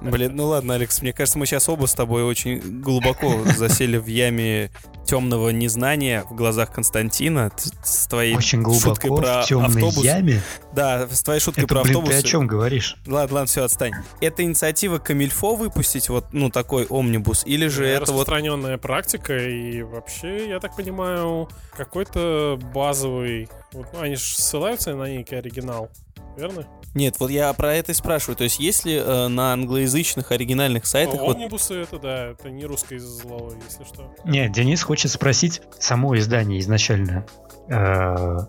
Блин, 0.01 0.37
ну 0.37 0.47
ладно, 0.47 0.75
Алекс, 0.75 1.01
мне 1.03 1.13
кажется, 1.13 1.39
мы 1.39 1.47
сейчас 1.47 1.69
оба 1.69 1.87
с 1.87 1.95
тобой 1.95 2.23
очень 2.25 2.81
глубоко 2.81 3.43
засели 3.57 3.97
в 3.97 4.07
яме 4.07 4.71
темного 5.05 5.51
незнания 5.51 6.25
в 6.29 6.35
глазах 6.35 6.73
Константина 6.73 7.51
с 7.83 8.07
твоей 8.07 8.35
очень 8.35 8.63
глубоко 8.63 8.95
шуткой 8.95 9.17
про 9.17 9.43
в 9.43 9.47
темной 9.47 9.67
автобус. 9.67 10.05
яме. 10.05 10.43
Да, 10.73 11.07
с 11.09 11.23
твоей 11.23 11.41
шуткой 11.41 11.65
Это, 11.65 11.75
про 11.75 11.83
блин, 11.83 11.97
автобус. 11.97 12.15
ты 12.15 12.21
о 12.21 12.23
чем 12.23 12.47
говоришь? 12.47 12.97
Ладно, 13.07 13.35
ладно, 13.35 13.47
все, 13.47 13.65
отстань. 13.65 13.93
Это 14.21 14.43
инициатива 14.43 14.99
Камильфо 14.99 15.57
выпустить 15.57 16.09
вот, 16.09 16.33
ну, 16.33 16.51
такой 16.51 16.87
омнибус, 16.87 17.43
или 17.47 17.67
же 17.69 17.87
это 17.87 18.13
вот... 18.13 18.21
Распространенная 18.21 18.79
практика, 18.79 19.37
и 19.37 19.83
вообще, 19.83 20.49
я 20.49 20.59
так 20.61 20.75
понимаю, 20.77 21.49
какой-то 21.77 22.59
базовый... 22.75 23.49
Вот, 23.73 23.87
ну, 23.93 24.01
они 24.01 24.17
же 24.17 24.23
ссылаются 24.23 24.95
на 24.95 25.09
некий 25.11 25.35
оригинал, 25.35 25.91
верно? 26.37 26.67
Нет, 26.95 27.17
вот 27.19 27.31
я 27.31 27.53
про 27.53 27.75
это 27.75 27.93
и 27.93 27.95
спрашиваю. 27.95 28.37
То 28.37 28.45
есть, 28.45 28.61
если 28.61 28.95
э, 28.95 29.29
на 29.29 29.53
англоязычных 29.53 30.31
оригинальных 30.33 30.87
сайтах... 30.87 31.21
Ну, 31.21 31.27
вот- 31.27 31.37
омнибусы 31.37 31.75
это, 31.75 31.99
да, 31.99 32.27
это 32.29 32.51
не 32.51 32.65
русское 32.65 33.01
слово, 33.01 33.53
если 33.69 33.85
что. 33.85 34.15
Нет, 34.25 34.53
Денис 34.53 34.83
хочет 34.83 35.11
спросить, 35.11 35.63
само 35.79 36.17
издание 36.17 36.61
изначально 36.61 37.27
э, 37.69 37.75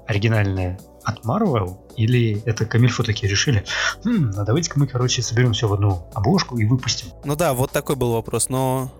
оригинальное 0.08 0.80
от 1.04 1.24
Marvel, 1.24 1.78
или 1.96 2.42
это 2.46 2.66
Камильфо 2.66 3.04
такие 3.04 3.30
решили? 3.30 3.64
Хм, 4.04 4.32
а 4.38 4.44
давайте-ка 4.44 4.80
мы, 4.80 4.88
короче, 4.88 5.22
соберем 5.22 5.54
все 5.54 5.68
в 5.68 5.74
одну 5.74 6.08
обложку 6.14 6.58
и 6.58 6.66
выпустим. 6.66 7.10
Ну 7.24 7.36
да, 7.36 7.54
вот 7.54 7.72
такой 7.72 7.96
был 7.96 8.14
вопрос, 8.14 8.50
но... 8.50 8.92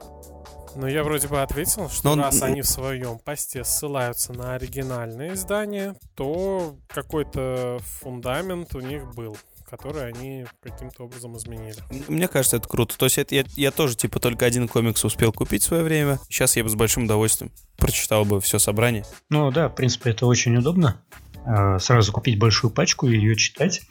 Ну, 0.76 0.88
я 0.88 1.04
вроде 1.04 1.28
бы 1.28 1.42
ответил, 1.42 1.90
что 1.90 2.04
Но 2.04 2.12
он- 2.14 2.20
раз 2.22 2.42
они 2.42 2.62
в 2.62 2.68
своем 2.68 3.18
посте 3.20 3.64
ссылаются 3.64 4.34
на 4.34 4.56
оригинальное 4.56 5.34
издание, 5.34 5.96
то 6.16 6.76
какой-то 6.88 7.80
фундамент 8.02 8.76
у 8.76 8.82
них 8.82 9.06
был, 9.16 9.38
который 9.70 10.08
они 10.08 10.46
каким-то 10.62 11.04
образом 11.06 11.38
изменили. 11.38 11.78
Мне 12.08 12.28
кажется, 12.28 12.58
это 12.58 12.68
круто. 12.68 12.98
То 12.98 13.06
есть 13.06 13.18
это 13.18 13.36
я, 13.36 13.44
я 13.56 13.72
тоже, 13.72 13.96
типа, 13.96 14.20
только 14.20 14.46
один 14.46 14.68
комикс 14.68 15.04
успел 15.06 15.32
купить 15.32 15.64
в 15.64 15.68
свое 15.68 15.84
время. 15.84 16.20
Сейчас 16.30 16.56
я 16.58 16.64
бы 16.64 16.70
с 16.70 16.76
большим 16.76 17.06
удовольствием 17.06 17.52
прочитал 17.78 18.26
бы 18.26 18.40
все 18.42 18.60
собрание. 18.60 19.06
Ну 19.30 19.52
да, 19.52 19.70
в 19.70 19.76
принципе, 19.76 20.12
это 20.12 20.26
очень 20.26 20.56
удобно. 20.58 21.02
Э, 21.46 21.78
сразу 21.80 22.12
купить 22.12 22.40
большую 22.40 22.72
пачку 22.72 23.08
и 23.08 23.16
ее 23.16 23.36
читать. 23.36 23.84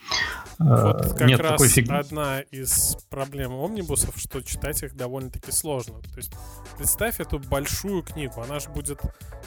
Э, 0.59 0.65
Вот 0.65 1.15
как 1.15 1.29
Нет 1.29 1.41
раз 1.41 1.53
такой 1.53 1.69
фигни. 1.69 1.95
одна 1.97 2.41
из 2.41 2.97
проблем 3.11 3.53
омнибусов, 3.55 4.15
что 4.17 4.41
читать 4.41 4.83
их 4.83 4.97
довольно-таки 4.97 5.53
сложно. 5.53 6.01
То 6.01 6.17
есть 6.17 6.33
представь 6.77 7.21
эту 7.21 7.39
большую 7.39 8.03
книгу, 8.03 8.41
она 8.41 8.59
же 8.59 8.71
будет... 8.71 9.01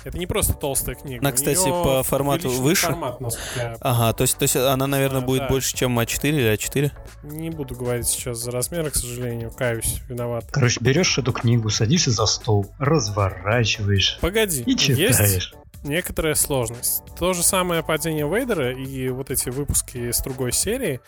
Это 0.04 0.18
не 0.18 0.28
просто 0.28 0.54
толстая 0.54 0.96
книга. 0.96 1.20
Она, 1.22 1.32
кстати, 1.34 1.68
по 1.68 2.02
формату 2.04 2.50
выше? 2.50 2.88
формат, 2.88 3.20
я 3.58 3.76
Ага, 3.82 4.14
то 4.14 4.22
есть, 4.24 4.38
то 4.38 4.44
есть 4.44 4.56
она, 4.56 4.88
наверное, 4.88 5.22
А, 5.22 5.26
будет 5.26 5.42
да. 5.42 5.50
больше, 5.50 5.76
чем 5.76 6.00
А4 6.00 6.30
или 6.30 6.54
А4? 6.54 6.92
не 7.24 7.50
буду 7.50 7.76
говорить 7.76 8.08
сейчас 8.08 8.38
за 8.38 8.52
размеры, 8.52 8.90
к 8.92 8.96
сожалению, 8.96 9.52
каюсь, 9.52 10.02
виноват. 10.08 10.46
Короче, 10.52 10.80
берешь 10.82 11.18
эту 11.18 11.34
книгу, 11.34 11.70
садишься 11.70 12.12
за 12.12 12.26
стол, 12.26 12.68
разворачиваешь 12.80 14.18
Погоди, 14.22 14.62
и 14.64 14.72
есть 14.72 14.82
читаешь. 14.84 15.54
Некоторая 15.88 16.36
сложность. 16.36 17.04
То 17.18 17.34
же 17.34 17.44
самое 17.44 17.84
падение 17.84 18.28
Вейдера 18.28 18.74
и 18.74 19.10
вот 19.10 19.32
эти 19.32 19.50
выпуски 19.50 20.12
с 20.12 20.22
другой 20.22 20.52
серии, 20.52 21.02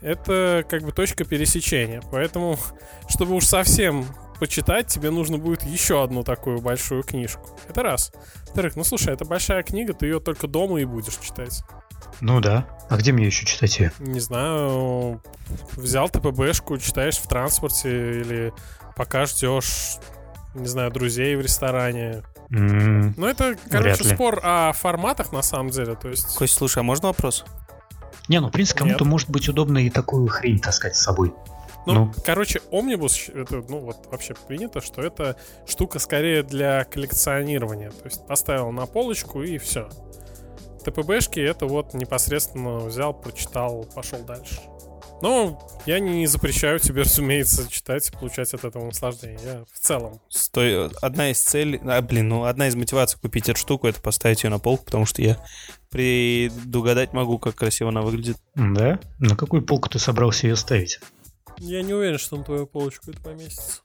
это 0.00 0.64
как 0.68 0.82
бы 0.82 0.92
точка 0.92 1.24
пересечения. 1.24 2.02
Поэтому, 2.10 2.58
чтобы 3.08 3.34
уж 3.34 3.46
совсем 3.46 4.06
почитать, 4.38 4.88
тебе 4.88 5.10
нужно 5.10 5.38
будет 5.38 5.62
еще 5.62 6.02
одну 6.02 6.22
такую 6.22 6.60
большую 6.60 7.02
книжку. 7.02 7.48
Это 7.68 7.82
раз. 7.82 8.12
Во-вторых, 8.46 8.76
ну 8.76 8.84
слушай, 8.84 9.12
это 9.12 9.24
большая 9.24 9.62
книга, 9.62 9.94
ты 9.94 10.06
ее 10.06 10.20
только 10.20 10.46
дома 10.46 10.80
и 10.80 10.84
будешь 10.84 11.16
читать. 11.16 11.62
Ну 12.20 12.40
да. 12.40 12.66
А 12.88 12.96
где 12.96 13.12
мне 13.12 13.26
еще 13.26 13.44
читать 13.46 13.78
ее? 13.78 13.92
Не 13.98 14.20
знаю, 14.20 15.20
взял 15.72 16.08
ТПБшку, 16.08 16.78
читаешь 16.78 17.18
в 17.18 17.26
транспорте 17.26 18.20
или 18.20 18.52
пока 18.96 19.26
ждешь, 19.26 19.96
не 20.54 20.66
знаю, 20.66 20.90
друзей 20.90 21.36
в 21.36 21.40
ресторане. 21.40 22.22
Ну, 22.48 23.26
это, 23.26 23.56
короче, 23.70 24.04
спор 24.04 24.40
о 24.42 24.72
форматах 24.72 25.32
на 25.32 25.42
самом 25.42 25.70
деле. 25.70 25.94
То 25.96 26.08
есть, 26.08 26.36
Кость, 26.36 26.54
слушай, 26.54 26.78
а 26.80 26.82
можно 26.82 27.08
вопрос? 27.08 27.44
Не, 28.28 28.40
ну, 28.40 28.48
в 28.48 28.52
принципе, 28.52 28.80
кому-то 28.80 29.04
Нет. 29.04 29.10
может 29.10 29.30
быть 29.30 29.48
удобно 29.48 29.78
и 29.78 29.90
такую 29.90 30.26
хрень 30.28 30.58
таскать 30.58 30.96
с 30.96 31.00
собой. 31.00 31.32
ну, 31.86 31.94
ну. 31.94 32.14
короче, 32.24 32.60
омнибус, 32.70 33.28
это, 33.28 33.62
ну, 33.68 33.80
вот 33.80 34.08
вообще 34.10 34.34
принято, 34.34 34.80
что 34.80 35.02
это 35.02 35.36
штука 35.66 35.98
скорее 35.98 36.42
для 36.42 36.84
коллекционирования. 36.84 37.90
То 37.90 38.04
есть 38.04 38.26
поставил 38.26 38.72
на 38.72 38.86
полочку 38.86 39.42
и 39.42 39.58
все. 39.58 39.88
ТПБшки 40.84 41.40
это 41.40 41.66
вот 41.66 41.94
непосредственно 41.94 42.78
взял, 42.78 43.12
прочитал, 43.14 43.86
пошел 43.94 44.20
дальше. 44.20 44.60
Но 45.22 45.58
я 45.86 45.98
не 45.98 46.26
запрещаю 46.26 46.78
тебе, 46.78 47.02
разумеется, 47.04 47.70
читать 47.70 48.08
и 48.08 48.12
получать 48.12 48.52
от 48.54 48.64
этого 48.64 48.86
наслаждение. 48.86 49.38
Я 49.44 49.64
в 49.72 49.78
целом. 49.78 50.20
Стой, 50.28 50.88
одна 51.00 51.30
из 51.30 51.40
целей, 51.40 51.80
а, 51.84 52.00
блин, 52.02 52.28
ну 52.28 52.44
одна 52.44 52.68
из 52.68 52.74
мотиваций 52.74 53.18
купить 53.20 53.48
эту 53.48 53.58
штуку, 53.58 53.86
это 53.86 54.00
поставить 54.00 54.44
ее 54.44 54.50
на 54.50 54.58
полку, 54.58 54.84
потому 54.84 55.06
что 55.06 55.22
я 55.22 55.38
предугадать 55.90 57.12
могу, 57.12 57.38
как 57.38 57.54
красиво 57.54 57.90
она 57.90 58.02
выглядит. 58.02 58.36
Да? 58.54 59.00
На 59.18 59.36
какую 59.36 59.62
полку 59.62 59.88
ты 59.88 59.98
собрался 59.98 60.46
ее 60.46 60.56
ставить? 60.56 61.00
Я 61.58 61.82
не 61.82 61.94
уверен, 61.94 62.18
что 62.18 62.36
на 62.36 62.44
твою 62.44 62.66
полочку 62.66 63.10
это 63.10 63.20
поместится. 63.22 63.80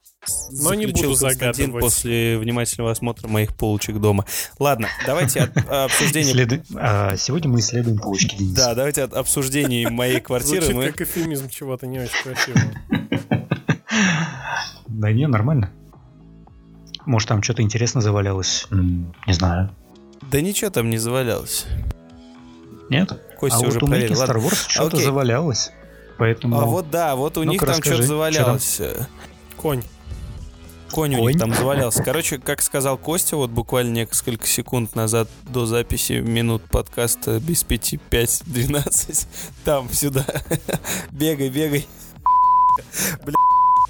Но 0.52 0.74
не 0.76 0.86
буду 0.86 1.16
загадывать. 1.16 1.82
после 1.82 2.38
внимательного 2.38 2.92
осмотра 2.92 3.28
моих 3.28 3.56
полочек 3.56 4.00
дома. 4.00 4.26
Ладно, 4.60 4.88
давайте 5.06 5.42
от 5.42 5.52
а, 5.68 5.86
обсуждения... 5.86 6.32
Исследу- 6.32 6.64
а, 6.76 7.18
сегодня 7.18 7.50
мы 7.50 7.60
исследуем 7.60 7.98
полочки 7.98 8.36
Дениса. 8.36 8.68
Да, 8.68 8.76
давайте 8.76 9.04
от 9.04 9.14
обсуждений 9.14 9.88
моей 9.88 10.20
квартиры 10.22 10.62
Звучит 10.62 10.76
мы... 10.76 10.88
как 10.92 11.02
эфемизм 11.02 11.50
чего-то 11.50 11.88
не 11.88 12.00
очень 12.00 12.24
красивого. 12.24 12.72
Да 14.88 15.12
не, 15.12 15.26
нормально. 15.26 15.72
Может, 17.06 17.30
там 17.30 17.42
что-то 17.42 17.64
интересно 17.64 18.02
завалялось? 18.02 18.68
Не 18.70 19.34
знаю. 19.34 19.76
Да 20.30 20.40
ничего 20.42 20.70
там 20.70 20.90
не 20.90 20.98
завалялось. 20.98 21.66
Нет? 22.90 23.20
Костя 23.40 23.58
а 23.58 23.62
уже 23.62 23.80
вот 23.80 23.84
у 23.84 23.88
проверил. 23.88 24.20
Ладно. 24.20 24.34
Star 24.34 24.44
Wars 24.44 24.66
что-то 24.68 24.98
завалялось. 24.98 25.72
Поэтому... 26.18 26.60
А 26.60 26.66
вот 26.66 26.92
да, 26.92 27.16
вот 27.16 27.38
у 27.38 27.44
Ну-ка, 27.44 27.52
них 27.52 27.62
там 27.62 27.82
что-то 27.82 28.04
завалялось. 28.04 28.82
Конь. 29.58 29.82
Конь 30.92 31.16
у 31.16 31.20
Конь? 31.20 31.34
них 31.34 31.40
там 31.42 31.54
завалялся. 31.54 32.04
Короче, 32.04 32.38
как 32.38 32.62
сказал 32.62 32.98
Костя, 32.98 33.36
вот 33.38 33.50
буквально 33.50 33.92
несколько 33.94 34.46
секунд 34.48 34.96
назад 34.96 35.28
до 35.44 35.66
записи 35.66 36.14
минут 36.14 36.64
подкаста 36.64 37.40
без 37.40 37.64
пяти, 37.64 37.98
пять, 37.98 38.42
двенадцать, 38.46 39.28
там, 39.66 39.92
сюда. 39.92 40.26
Бегай, 41.12 41.50
бегай. 41.50 41.88
Бля, 43.26 43.36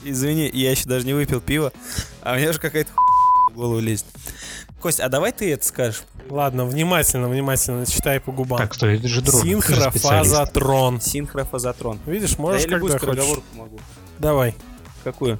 извини, 0.03 0.49
я 0.53 0.71
еще 0.71 0.87
даже 0.87 1.05
не 1.05 1.13
выпил 1.13 1.41
пиво, 1.41 1.71
а 2.21 2.33
у 2.33 2.35
меня 2.37 2.53
же 2.53 2.59
какая-то 2.59 2.91
в 3.51 3.55
голову 3.55 3.79
лезет. 3.79 4.05
Кость, 4.79 4.99
а 4.99 5.09
давай 5.09 5.31
ты 5.31 5.51
это 5.53 5.65
скажешь? 5.65 6.01
Ладно, 6.29 6.65
внимательно, 6.65 7.29
внимательно 7.29 7.85
читай 7.85 8.19
по 8.19 8.31
губам. 8.31 8.57
Так, 8.57 8.73
стой, 8.73 8.97
это 8.97 9.07
же 9.07 9.21
дрон. 9.21 9.41
Синхрофазотрон. 9.41 11.01
Синхрофазотрон. 11.01 11.99
Видишь, 12.05 12.35
Да 12.35 12.41
можешь 12.41 12.63
я 12.63 12.67
любую 12.69 12.97
когда 12.99 13.21
хочешь. 13.21 13.43
могу. 13.53 13.79
Давай. 14.17 14.55
Какую? 15.03 15.39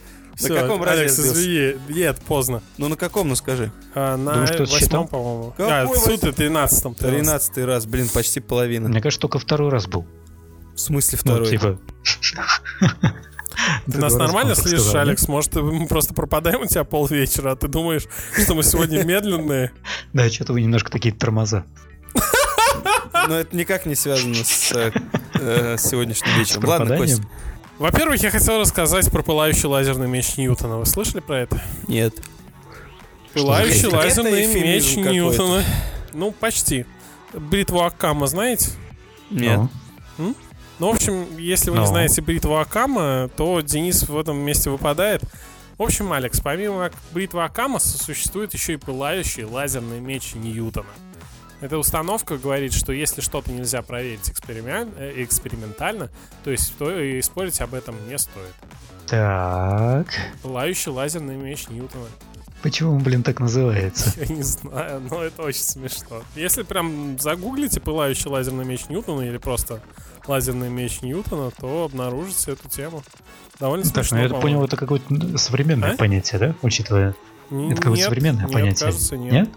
Всё, 0.45 0.55
каком 0.55 0.83
разе 0.83 1.01
Алекс, 1.01 1.19
извини. 1.19 1.79
Нет, 1.89 2.19
поздно. 2.27 2.61
Ну 2.77 2.87
на 2.87 2.95
каком, 2.95 3.29
ну 3.29 3.35
скажи? 3.35 3.71
А, 3.93 4.17
на 4.17 4.33
Думаешь, 4.33 4.51
кто-то 4.51 4.71
восьмом, 4.71 5.07
по-моему. 5.07 5.53
А, 5.57 5.85
в 5.85 6.09
и 6.09 6.31
тринадцатом. 6.31 6.95
Тринадцатый 6.95 7.65
раз, 7.65 7.85
блин, 7.85 8.09
почти 8.09 8.39
половина. 8.39 8.89
Мне 8.89 9.01
кажется, 9.01 9.21
только 9.21 9.39
второй 9.39 9.69
раз 9.69 9.87
был. 9.87 10.05
В 10.75 10.79
смысле 10.79 11.19
Ну, 11.23 11.31
второй? 11.31 11.49
типа... 11.49 11.79
Ты 13.91 13.97
нас 13.97 14.13
нормально 14.13 14.55
слышишь, 14.55 14.81
сказал, 14.81 15.01
Алекс? 15.01 15.27
Может, 15.27 15.55
мы 15.55 15.85
просто 15.87 16.13
пропадаем 16.13 16.61
у 16.61 16.65
тебя 16.65 16.83
полвечера, 16.83 17.51
а 17.51 17.55
ты 17.55 17.67
думаешь, 17.67 18.03
что 18.41 18.55
мы 18.55 18.63
сегодня 18.63 19.03
медленные? 19.03 19.71
Да, 20.13 20.29
что-то 20.29 20.53
вы 20.53 20.61
немножко 20.61 20.89
такие 20.89 21.13
тормоза. 21.13 21.65
Но 23.27 23.37
это 23.37 23.55
никак 23.55 23.85
не 23.85 23.95
связано 23.95 24.35
с 24.35 24.71
э, 24.71 24.91
э, 25.35 25.77
сегодняшним 25.77 26.37
вечером. 26.39 26.65
Ладно. 26.65 26.97
Кость. 26.97 27.21
Во-первых, 27.81 28.21
я 28.21 28.29
хотел 28.29 28.59
рассказать 28.59 29.09
про 29.09 29.23
пылающий 29.23 29.67
лазерный 29.67 30.07
меч 30.07 30.37
Ньютона. 30.37 30.77
Вы 30.77 30.85
слышали 30.85 31.19
про 31.19 31.39
это? 31.39 31.59
Нет. 31.87 32.13
Пылающий 33.33 33.87
Это 33.87 33.95
лазерный 33.95 34.45
меч. 34.53 34.95
Ньютона. 34.97 35.63
Ну, 36.13 36.31
почти. 36.31 36.85
Бритву 37.33 37.81
Акама 37.81 38.27
знаете? 38.27 38.69
Нет. 39.31 39.61
Ну, 40.19 40.35
Ну, 40.77 40.91
в 40.91 40.95
общем, 40.95 41.25
если 41.39 41.71
вы 41.71 41.77
не 41.77 41.81
Ну. 41.81 41.87
знаете 41.87 42.21
бритву 42.21 42.55
Акама, 42.57 43.31
то 43.35 43.61
Денис 43.61 44.07
в 44.07 44.15
этом 44.15 44.37
месте 44.37 44.69
выпадает. 44.69 45.23
В 45.79 45.81
общем, 45.81 46.13
Алекс, 46.13 46.39
помимо 46.39 46.91
бритвы 47.13 47.43
Акама 47.43 47.79
существует 47.79 48.53
еще 48.53 48.73
и 48.73 48.77
пылающий 48.77 49.43
лазерный 49.43 49.99
меч 49.99 50.35
Ньютона. 50.35 50.85
Эта 51.61 51.77
установка 51.77 52.37
говорит, 52.37 52.73
что 52.73 52.91
если 52.91 53.21
что-то 53.21 53.51
нельзя 53.51 53.83
проверить 53.83 54.27
эксперимент, 54.29 54.93
э, 54.97 55.13
экспериментально, 55.23 56.09
то 56.43 56.49
есть 56.49 56.75
то 56.77 56.91
и 56.99 57.21
спорить 57.21 57.61
об 57.61 57.75
этом 57.75 57.95
не 58.09 58.17
стоит. 58.17 58.53
Так. 59.07 60.07
Пылающий 60.41 60.91
лазерный 60.91 61.35
меч 61.35 61.67
Ньютона. 61.69 62.07
Почему 62.63 62.95
он, 62.95 63.03
блин, 63.03 63.21
так 63.21 63.39
называется? 63.39 64.13
Я 64.19 64.35
не 64.35 64.41
знаю, 64.41 65.01
но 65.09 65.23
это 65.23 65.43
очень 65.43 65.61
смешно. 65.61 66.23
Если 66.35 66.63
прям 66.63 67.19
загуглите 67.19 67.79
пылающий 67.79 68.29
лазерный 68.29 68.65
меч 68.65 68.87
Ньютона 68.89 69.21
или 69.21 69.37
просто 69.37 69.81
лазерный 70.27 70.69
меч 70.69 71.01
Ньютона, 71.01 71.51
то 71.51 71.85
обнаружите 71.85 72.53
эту 72.53 72.69
тему. 72.69 73.03
Довольно 73.59 73.85
так, 73.85 74.05
смешно. 74.05 74.17
ну 74.17 74.35
я 74.35 74.41
понял, 74.41 74.63
это 74.63 74.77
какое-то 74.77 75.37
современное 75.37 75.93
а? 75.93 75.97
понятие, 75.97 76.39
да? 76.39 76.55
Учитывая. 76.63 77.15
Это 77.51 77.81
какое-то 77.81 78.05
современное 78.05 78.45
нет, 78.45 78.53
понятие. 78.53 78.85
Кажется, 78.87 79.17
нет. 79.17 79.31
нет? 79.31 79.49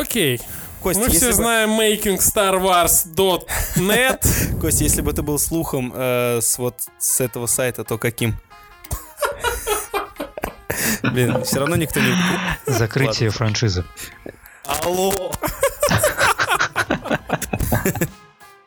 Окей. 0.00 0.40
Костя, 0.82 1.02
Мы 1.02 1.10
все 1.10 1.26
бы... 1.28 1.32
знаем 1.32 1.70
makingstarwars.net. 1.80 4.58
Костя, 4.60 4.84
если 4.84 5.00
бы 5.00 5.12
ты 5.12 5.22
был 5.22 5.38
слухом 5.38 5.92
э, 5.94 6.40
с 6.42 6.58
вот 6.58 6.74
с 6.98 7.20
этого 7.20 7.46
сайта, 7.46 7.84
то 7.84 7.98
каким? 7.98 8.34
Блин, 11.02 11.44
все 11.44 11.60
равно 11.60 11.76
никто 11.76 12.00
не... 12.00 12.14
Закрытие 12.66 13.28
Ладно. 13.28 13.38
франшизы. 13.38 13.84
Алло! 14.66 15.12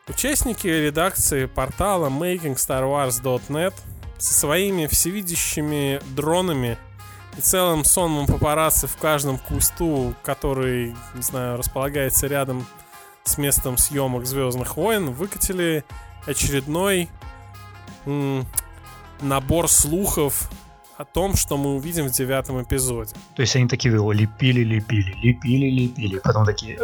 Участники 0.08 0.66
редакции 0.66 1.46
портала 1.46 2.08
makingstarwars.net 2.10 3.74
со 4.18 4.34
своими 4.34 4.86
всевидящими 4.86 6.00
дронами 6.14 6.76
и 7.40 7.42
целым 7.42 7.84
сонмом 7.84 8.26
папарацци 8.26 8.86
в 8.86 8.96
каждом 8.98 9.38
кусту, 9.38 10.14
который, 10.22 10.94
не 11.14 11.22
знаю, 11.22 11.56
располагается 11.56 12.26
рядом 12.26 12.66
с 13.24 13.38
местом 13.38 13.78
съемок 13.78 14.26
Звездных 14.26 14.76
войн, 14.76 15.10
выкатили 15.10 15.84
очередной 16.26 17.08
м- 18.04 18.44
набор 19.22 19.68
слухов 19.68 20.50
о 20.98 21.04
том, 21.06 21.34
что 21.34 21.56
мы 21.56 21.76
увидим 21.76 22.08
в 22.08 22.10
девятом 22.12 22.62
эпизоде. 22.62 23.14
То 23.34 23.40
есть 23.40 23.56
они 23.56 23.68
такие 23.68 23.94
его 23.94 24.12
лепили, 24.12 24.62
лепили, 24.62 25.14
лепили, 25.22 25.70
лепили, 25.70 26.18
потом 26.18 26.44
такие 26.44 26.78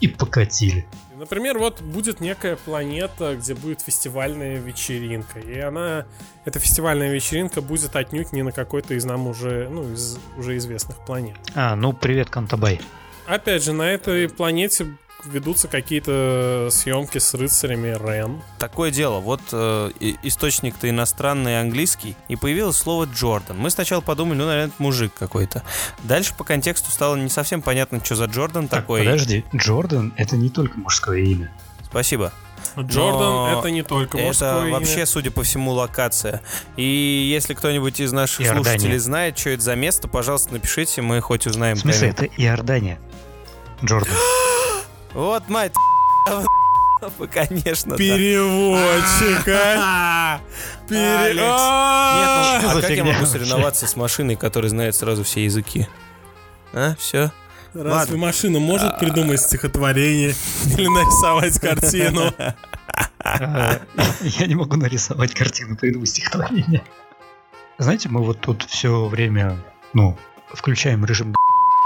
и 0.00 0.06
покатили. 0.06 0.86
Например, 1.20 1.58
вот 1.58 1.82
будет 1.82 2.20
некая 2.20 2.56
планета, 2.56 3.36
где 3.36 3.54
будет 3.54 3.82
фестивальная 3.82 4.56
вечеринка. 4.56 5.38
И 5.38 5.58
она, 5.58 6.06
эта 6.46 6.58
фестивальная 6.58 7.12
вечеринка 7.12 7.60
будет 7.60 7.94
отнюдь 7.94 8.32
не 8.32 8.42
на 8.42 8.52
какой-то 8.52 8.94
из 8.94 9.04
нам 9.04 9.26
уже, 9.26 9.68
ну, 9.68 9.92
из 9.92 10.18
уже 10.38 10.56
известных 10.56 10.96
планет. 11.04 11.36
А, 11.54 11.76
ну 11.76 11.92
привет, 11.92 12.30
Кантабай. 12.30 12.80
Опять 13.26 13.62
же, 13.62 13.74
на 13.74 13.82
этой 13.82 14.30
планете 14.30 14.86
ведутся 15.26 15.68
какие-то 15.68 16.68
съемки 16.70 17.18
с 17.18 17.34
рыцарями 17.34 17.88
Рен. 17.88 18.40
Такое 18.58 18.90
дело, 18.90 19.20
вот 19.20 19.40
э, 19.52 19.90
источник-то 20.22 20.88
иностранный 20.88 21.60
английский, 21.60 22.16
и 22.28 22.36
появилось 22.36 22.76
слово 22.76 23.06
Джордан. 23.12 23.58
Мы 23.58 23.70
сначала 23.70 24.00
подумали, 24.00 24.38
ну, 24.38 24.46
наверное, 24.46 24.68
это 24.68 24.82
мужик 24.82 25.12
какой-то. 25.18 25.62
Дальше 26.04 26.34
по 26.36 26.44
контексту 26.44 26.90
стало 26.90 27.16
не 27.16 27.28
совсем 27.28 27.62
понятно, 27.62 28.04
что 28.04 28.16
за 28.16 28.26
Джордан 28.26 28.68
так, 28.68 28.80
такой. 28.80 29.00
Подожди, 29.00 29.44
Джордан 29.54 30.12
это 30.16 30.36
не 30.36 30.50
только 30.50 30.78
мужское 30.78 31.20
имя. 31.20 31.52
Спасибо. 31.84 32.32
Джордан 32.78 33.20
Но 33.20 33.58
это 33.58 33.70
не 33.70 33.82
только 33.82 34.18
мужское 34.18 34.50
Это 34.52 34.66
имя. 34.66 34.72
вообще, 34.72 35.06
судя 35.06 35.30
по 35.30 35.42
всему, 35.42 35.72
локация. 35.72 36.42
И 36.76 37.28
если 37.32 37.54
кто-нибудь 37.54 38.00
из 38.00 38.12
наших 38.12 38.42
Иордания. 38.42 38.62
слушателей 38.64 38.98
знает, 38.98 39.38
что 39.38 39.50
это 39.50 39.62
за 39.62 39.74
место, 39.74 40.08
пожалуйста, 40.08 40.52
напишите, 40.52 41.02
мы 41.02 41.20
хоть 41.20 41.46
узнаем. 41.46 41.76
В 41.76 41.80
смысле, 41.80 42.08
это 42.10 42.26
Иордания. 42.26 42.98
Джордан. 43.84 44.14
Вот 45.14 45.48
мать 45.48 45.72
Конечно. 47.32 47.96
Переводчика. 47.96 49.50
Пере... 50.88 51.34
Нет, 51.34 51.36
ну, 51.36 52.68
а 52.68 52.80
как 52.80 52.90
я 52.90 53.04
могу 53.04 53.26
соревноваться 53.26 53.86
с 53.86 53.96
машиной, 53.96 54.36
которая 54.36 54.68
знает 54.70 54.94
сразу 54.94 55.24
все 55.24 55.44
языки? 55.44 55.86
А, 56.72 56.94
все? 56.96 57.32
Разве 57.72 58.16
машина 58.16 58.58
может 58.58 58.98
придумать 58.98 59.40
стихотворение 59.40 60.34
или 60.76 60.88
нарисовать 60.88 61.58
картину? 61.60 62.32
Я 63.22 64.46
не 64.46 64.56
могу 64.56 64.76
нарисовать 64.76 65.32
картину, 65.34 65.76
придумать 65.76 66.08
стихотворение. 66.08 66.82
Знаете, 67.78 68.08
мы 68.08 68.22
вот 68.22 68.40
тут 68.40 68.64
все 68.64 69.06
время, 69.06 69.56
ну, 69.92 70.18
включаем 70.52 71.04
режим 71.04 71.34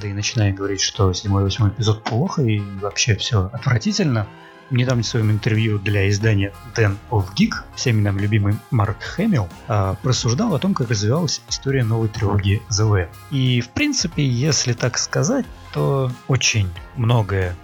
и 0.06 0.12
начинаем 0.12 0.54
говорить, 0.54 0.80
что 0.80 1.12
седьмой 1.12 1.42
и 1.42 1.44
восьмой 1.44 1.70
эпизод 1.70 2.02
плохо 2.02 2.42
и 2.42 2.60
вообще 2.80 3.16
все 3.16 3.50
отвратительно. 3.52 4.26
В 4.70 4.74
недавнем 4.74 5.04
своем 5.04 5.30
интервью 5.30 5.78
для 5.78 6.08
издания 6.08 6.52
Den 6.74 6.96
of 7.10 7.26
Geek 7.36 7.52
всеми 7.74 8.00
нам 8.00 8.18
любимый 8.18 8.56
Марк 8.70 9.02
Хэмилл 9.02 9.48
а, 9.68 9.94
просуждал 10.02 10.54
о 10.54 10.58
том, 10.58 10.72
как 10.72 10.88
развивалась 10.88 11.42
история 11.50 11.84
новой 11.84 12.08
трилогии 12.08 12.62
The 12.70 12.90
Way. 12.90 13.08
И, 13.30 13.60
в 13.60 13.68
принципе, 13.68 14.26
если 14.26 14.72
так 14.72 14.96
сказать, 14.96 15.44
то 15.72 16.10
очень 16.28 16.70
многое, 16.96 17.54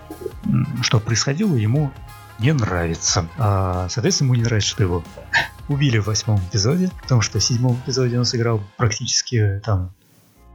что 0.83 1.01
происходило, 1.01 1.57
ему 1.57 1.91
не 2.39 2.53
нравится. 2.53 3.27
А, 3.39 3.89
соответственно, 3.89 4.29
ему 4.29 4.35
не 4.35 4.43
нравится, 4.43 4.71
что 4.71 4.83
его 4.83 5.03
убили 5.69 5.99
в 5.99 6.07
восьмом 6.07 6.41
эпизоде, 6.41 6.91
потому 7.03 7.23
что 7.23 7.39
в 7.39 7.45
седьмом 7.45 7.81
эпизоде 7.85 8.19
он 8.19 8.25
сыграл 8.25 8.63
практически 8.77 9.61
там 9.65 9.95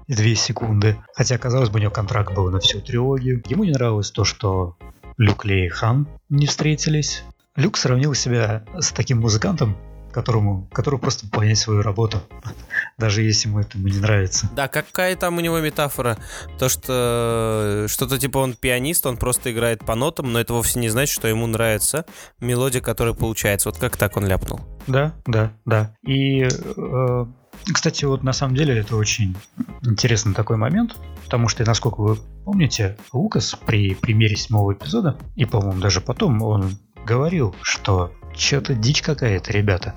две 0.08 0.36
секунды. 0.36 0.98
Хотя, 1.13 1.38
казалось 1.38 1.70
бы, 1.70 1.80
у 1.80 1.82
него 1.82 1.91
контракт 1.91 2.34
был 2.34 2.50
на 2.50 2.60
всю 2.60 2.82
трилогию. 2.82 3.44
Ему 3.48 3.63
не 3.63 3.72
нравилось 3.72 4.12
то, 4.12 4.24
что 4.24 4.78
Люк 5.18 5.46
Ли 5.46 5.65
и 5.65 5.70
Хан 5.70 6.08
не 6.30 6.46
встретились. 6.46 7.24
Люк 7.56 7.78
сравнил 7.78 8.13
себя 8.13 8.65
с 8.78 8.91
таким 8.91 9.22
музыкантом, 9.22 9.78
которому, 10.15 10.69
который 10.71 10.97
просто 10.97 11.25
выполняет 11.25 11.58
свою 11.58 11.82
работу, 11.82 12.21
даже 12.97 13.21
если 13.21 13.49
ему 13.49 13.60
это 13.60 13.78
не 13.78 13.99
нравится. 13.99 14.49
Да, 14.56 14.69
какая 14.69 15.15
там 15.17 15.38
у 15.38 15.41
него 15.41 15.60
метафора? 15.60 16.17
То, 16.58 16.69
что 16.69 17.86
что-то 17.89 18.17
типа 18.17 18.38
он 18.38 18.54
пианист, 18.54 19.06
он 19.06 19.17
просто 19.17 19.51
играет 19.51 19.86
по 19.86 19.93
нотам, 19.93 20.32
но 20.32 20.39
это 20.39 20.54
вовсе 20.54 20.80
не 20.80 20.88
значит, 20.88 21.13
что 21.13 21.28
ему 21.28 21.47
нравится 21.47 22.06
мелодия, 22.39 22.82
которая 22.82 23.13
получается. 23.13 23.69
Вот 23.69 23.78
как 23.78 23.97
так 23.97 24.15
он 24.15 24.25
ляпнул? 24.25 24.62
Да, 24.88 25.13
да, 25.25 25.51
да. 25.65 25.93
И 26.08 26.43
э, 26.43 27.25
кстати, 27.73 28.06
вот 28.06 28.23
на 28.23 28.32
самом 28.32 28.56
деле 28.56 28.78
это 28.78 28.95
очень 28.95 29.36
интересный 29.82 30.34
такой 30.34 30.56
момент, 30.56 30.95
потому 31.25 31.49
что, 31.49 31.65
насколько 31.65 31.99
вы 31.99 32.17
помните, 32.45 32.97
Лукас 33.12 33.56
при 33.65 33.95
примере 33.95 34.38
седьмого 34.38 34.73
эпизода, 34.73 35.17
и, 35.36 35.43
по-моему, 35.43 35.82
даже 35.82 35.99
потом, 35.99 36.41
он 36.41 36.78
говорил, 37.06 37.54
что 37.62 38.12
что-то 38.38 38.73
дичь 38.75 39.01
какая-то, 39.01 39.51
ребята. 39.51 39.95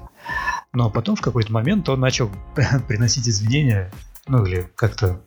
Но 0.72 0.90
потом 0.90 1.16
в 1.16 1.20
какой-то 1.20 1.52
момент 1.52 1.88
он 1.88 2.00
начал 2.00 2.30
приносить 2.88 3.28
извинения, 3.28 3.92
ну 4.26 4.44
или 4.44 4.70
как-то 4.74 5.20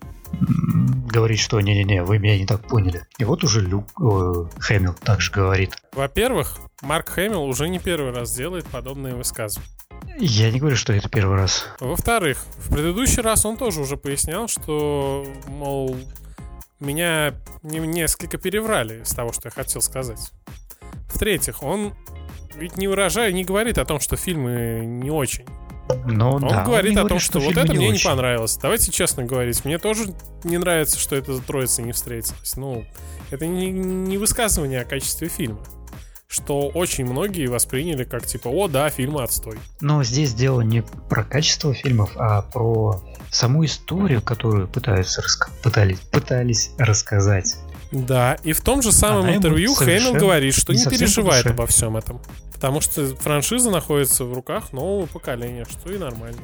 говорить, 1.12 1.40
что 1.40 1.60
не-не-не, 1.60 2.04
вы 2.04 2.20
меня 2.20 2.38
не 2.38 2.46
так 2.46 2.62
поняли. 2.68 3.06
И 3.18 3.26
вот 3.26 3.44
уже 3.44 3.62
Люк 3.62 3.88
э, 4.00 4.46
Хэмилл 4.60 4.94
также 4.94 5.32
говорит. 5.32 5.76
Во-первых, 5.94 6.58
Марк 6.82 7.10
Хэмилл 7.10 7.44
уже 7.44 7.68
не 7.68 7.80
первый 7.80 8.14
раз 8.14 8.34
делает 8.34 8.66
подобные 8.66 9.14
высказывания. 9.14 9.68
Я 10.18 10.52
не 10.52 10.60
говорю, 10.60 10.76
что 10.76 10.94
это 10.94 11.10
первый 11.10 11.38
раз. 11.38 11.66
Во-вторых, 11.80 12.44
в 12.58 12.74
предыдущий 12.74 13.22
раз 13.22 13.46
он 13.46 13.58
тоже 13.58 13.82
уже 13.82 13.98
пояснял, 13.98 14.48
что, 14.48 15.26
мол, 15.48 15.96
меня 16.80 17.34
несколько 17.64 18.38
переврали 18.38 19.04
из 19.04 19.12
того, 19.12 19.32
что 19.34 19.48
я 19.48 19.52
хотел 19.52 19.82
сказать. 19.82 20.32
В-третьих, 21.14 21.62
он 21.64 21.94
ведь 22.56 22.78
не 22.78 22.88
выражает, 22.88 23.34
не 23.34 23.44
говорит 23.44 23.78
о 23.78 23.86
том, 23.86 24.00
что 24.00 24.16
фильмы 24.16 24.84
не 24.86 25.10
очень. 25.10 25.46
Но, 26.06 26.36
он 26.36 26.48
да, 26.48 26.64
говорит 26.64 26.94
он 26.94 26.98
о 26.98 27.02
том, 27.02 27.08
говорит, 27.10 27.24
что, 27.24 27.40
что 27.40 27.50
вот 27.50 27.58
это 27.58 27.72
не 27.74 27.78
мне 27.78 27.90
очень. 27.90 27.98
не 27.98 28.16
понравилось. 28.16 28.58
Давайте 28.62 28.92
честно 28.92 29.24
говорить, 29.24 29.66
мне 29.66 29.78
тоже 29.78 30.14
не 30.44 30.58
нравится, 30.58 30.98
что 30.98 31.16
эта 31.16 31.38
троица 31.40 31.82
не 31.82 31.92
встретилась. 31.92 32.56
Ну, 32.56 32.86
это 33.30 33.46
не, 33.46 33.72
не 33.72 34.18
высказывание 34.18 34.82
о 34.82 34.86
качестве 34.86 35.28
фильма 35.28 35.60
что 36.32 36.70
очень 36.70 37.06
многие 37.06 37.48
восприняли 37.48 38.06
как 38.06 38.26
типа, 38.26 38.48
о 38.48 38.70
да, 38.70 38.90
фильм 38.90 39.18
отстой. 39.18 39.60
Но 39.82 40.02
здесь 40.02 40.34
дело 40.34 40.62
не 40.62 40.82
про 40.82 41.26
качество 41.26 41.74
фильмов, 41.74 42.12
а 42.16 42.42
про 42.42 43.02
саму 43.30 43.66
историю, 43.66 44.22
которую 44.22 44.70
пытаются 44.70 45.22
раска... 45.22 45.50
пытались, 45.62 46.00
пытались 46.00 46.72
рассказать. 46.78 47.58
Да, 47.92 48.38
и 48.44 48.54
в 48.54 48.62
том 48.62 48.82
же 48.82 48.92
самом 48.92 49.24
Она 49.24 49.36
интервью 49.36 49.74
Хэмилл 49.74 50.14
говорит, 50.14 50.56
что 50.56 50.74
не, 50.74 50.80
не 50.84 50.90
переживает 50.90 51.46
обо 51.46 51.68
всем 51.68 51.98
этом. 51.98 52.22
Потому 52.54 52.80
что 52.80 53.06
франшиза 53.16 53.70
находится 53.70 54.24
в 54.24 54.34
руках 54.34 54.72
нового 54.72 55.08
поколения, 55.08 55.66
что 55.70 55.92
и 55.92 55.98
нормально. 55.98 56.42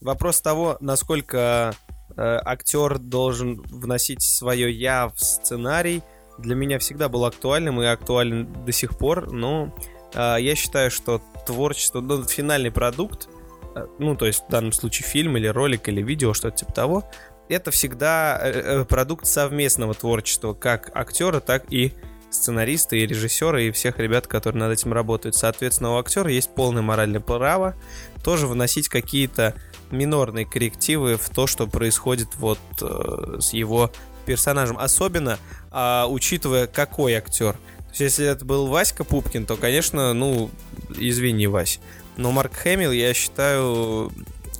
Вопрос 0.00 0.40
того, 0.40 0.76
насколько 0.80 1.74
э, 2.16 2.38
актер 2.44 2.98
должен 2.98 3.62
вносить 3.62 4.22
свое 4.22 4.70
я 4.70 5.08
в 5.08 5.18
сценарий, 5.18 6.02
для 6.38 6.54
меня 6.54 6.78
всегда 6.78 7.08
был 7.08 7.24
актуальным 7.24 7.82
и 7.82 7.86
актуален 7.86 8.64
до 8.64 8.70
сих 8.70 8.96
пор, 8.96 9.32
но 9.32 9.74
э, 10.14 10.36
я 10.38 10.54
считаю, 10.54 10.92
что 10.92 11.20
творчество, 11.46 12.00
ну, 12.00 12.22
финальный 12.22 12.70
продукт, 12.70 13.28
э, 13.74 13.86
ну, 13.98 14.14
то 14.14 14.26
есть 14.26 14.44
в 14.46 14.50
данном 14.50 14.70
случае 14.70 15.08
фильм 15.08 15.36
или 15.36 15.48
ролик 15.48 15.88
или 15.88 16.00
видео, 16.00 16.32
что-то 16.32 16.58
типа 16.58 16.72
того, 16.72 17.04
это 17.48 17.70
всегда 17.70 18.38
э, 18.42 18.84
продукт 18.84 19.26
совместного 19.26 19.94
творчества, 19.94 20.54
как 20.54 20.90
актера, 20.94 21.40
так 21.40 21.64
и 21.72 21.92
сценариста 22.30 22.96
и 22.96 23.06
режиссера 23.06 23.60
и 23.60 23.70
всех 23.70 23.98
ребят, 23.98 24.26
которые 24.26 24.60
над 24.60 24.72
этим 24.72 24.92
работают. 24.92 25.34
Соответственно, 25.34 25.94
у 25.94 25.98
актера 25.98 26.30
есть 26.30 26.54
полное 26.54 26.82
моральное 26.82 27.20
право 27.20 27.74
тоже 28.22 28.46
вносить 28.46 28.88
какие-то 28.88 29.54
минорные 29.90 30.44
коррективы 30.44 31.16
в 31.16 31.30
то, 31.30 31.46
что 31.46 31.66
происходит 31.66 32.28
вот 32.36 32.58
э, 32.82 33.38
с 33.40 33.52
его 33.52 33.90
персонажем. 34.26 34.76
Особенно 34.78 35.38
э, 35.72 36.04
учитывая, 36.06 36.66
какой 36.66 37.14
актер. 37.14 37.54
То 37.54 37.90
есть, 37.90 38.00
если 38.00 38.26
это 38.26 38.44
был 38.44 38.66
Васька 38.66 39.04
Пупкин, 39.04 39.46
то, 39.46 39.56
конечно, 39.56 40.12
ну, 40.12 40.50
извини, 40.94 41.46
Вась. 41.46 41.80
Но 42.16 42.32
Марк 42.32 42.52
Хэмилл, 42.54 42.92
я 42.92 43.14
считаю, 43.14 44.12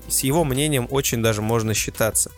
с 0.09 0.21
его 0.21 0.45
мнением 0.45 0.87
очень 0.91 1.23
даже 1.23 1.43
можно 1.43 1.75
считаться. 1.75 2.31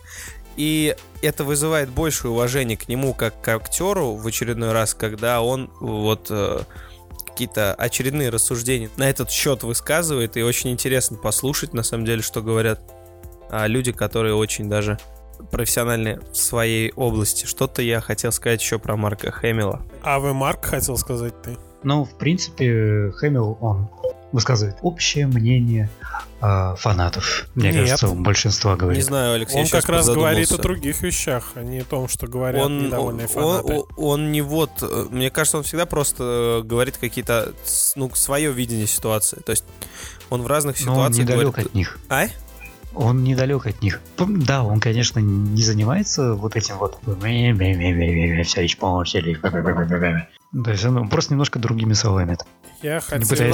И 0.57 0.95
это 1.21 1.43
вызывает 1.43 1.89
большее 1.89 2.31
уважение 2.31 2.77
к 2.77 2.87
нему 2.87 3.13
как 3.13 3.41
к 3.41 3.47
актеру 3.47 4.13
в 4.15 4.25
очередной 4.27 4.71
раз, 4.71 4.93
когда 4.93 5.41
он 5.41 5.69
вот 5.79 6.27
э, 6.29 6.61
какие-то 7.25 7.73
очередные 7.73 8.29
рассуждения 8.29 8.89
на 8.97 9.09
этот 9.09 9.31
счет 9.31 9.63
высказывает. 9.63 10.37
И 10.37 10.43
очень 10.43 10.71
интересно 10.71 11.17
послушать, 11.17 11.73
на 11.73 11.83
самом 11.83 12.05
деле, 12.05 12.21
что 12.21 12.41
говорят 12.41 12.81
а, 13.49 13.67
люди, 13.67 13.91
которые 13.91 14.35
очень 14.35 14.69
даже 14.69 14.97
профессиональные 15.51 16.19
в 16.31 16.37
своей 16.37 16.91
области. 16.91 17.45
Что-то 17.45 17.81
я 17.81 17.99
хотел 18.01 18.31
сказать 18.31 18.61
еще 18.61 18.77
про 18.77 18.95
Марка 18.95 19.31
Хэмилла. 19.31 19.81
А 20.03 20.19
вы 20.19 20.33
Марк 20.33 20.65
хотел 20.65 20.97
сказать 20.97 21.33
ты? 21.41 21.57
Ну, 21.83 22.05
в 22.05 22.17
принципе, 22.17 23.11
Хэмилл, 23.15 23.57
он 23.59 23.89
высказывает 24.31 24.77
общее 24.81 25.27
мнение 25.27 25.89
э, 26.41 26.75
фанатов. 26.77 27.47
Мне 27.55 27.71
Нет. 27.71 27.81
кажется, 27.81 28.07
большинство 28.09 28.75
говорит. 28.75 28.97
Не 28.97 29.07
знаю, 29.07 29.35
Алексей, 29.35 29.61
Он 29.61 29.67
как 29.67 29.87
раз 29.89 30.07
говорит 30.07 30.51
о 30.51 30.57
других 30.57 31.01
вещах, 31.01 31.51
а 31.55 31.63
не 31.63 31.79
о 31.79 31.83
том, 31.83 32.07
что 32.07 32.27
говорят 32.27 32.63
он, 32.63 32.85
недовольные 32.87 33.27
он, 33.27 33.33
фанаты. 33.33 33.73
Он, 33.73 33.85
он 33.97 34.31
не 34.31 34.41
вот... 34.41 34.71
Э, 34.81 35.07
мне 35.09 35.29
кажется, 35.29 35.57
он 35.57 35.63
всегда 35.63 35.85
просто 35.85 36.61
э, 36.63 36.67
говорит 36.67 36.97
какие-то... 36.97 37.53
Ну, 37.95 38.09
свое 38.13 38.51
видение 38.51 38.87
ситуации. 38.87 39.37
То 39.45 39.51
есть 39.51 39.65
он 40.29 40.41
в 40.43 40.47
разных 40.47 40.77
ситуациях 40.77 40.97
Но 40.97 41.05
он 41.05 41.11
недалек 41.11 41.45
говорит... 41.47 41.67
от 41.67 41.73
них. 41.73 41.99
А? 42.09 42.27
Он 42.93 43.23
недалек 43.23 43.65
от 43.65 43.81
них. 43.81 44.01
Да, 44.17 44.63
он, 44.63 44.79
конечно, 44.79 45.19
не 45.19 45.63
занимается 45.63 46.33
вот 46.33 46.55
этим 46.55 46.77
вот 46.77 46.99
все 48.43 48.65
испортили. 48.65 49.37
То 50.63 50.71
есть 50.71 50.85
он 50.85 51.07
просто 51.09 51.33
немножко 51.33 51.59
другими 51.59 51.93
словами. 51.93 52.37
Я 52.81 52.99
хотел... 52.99 53.47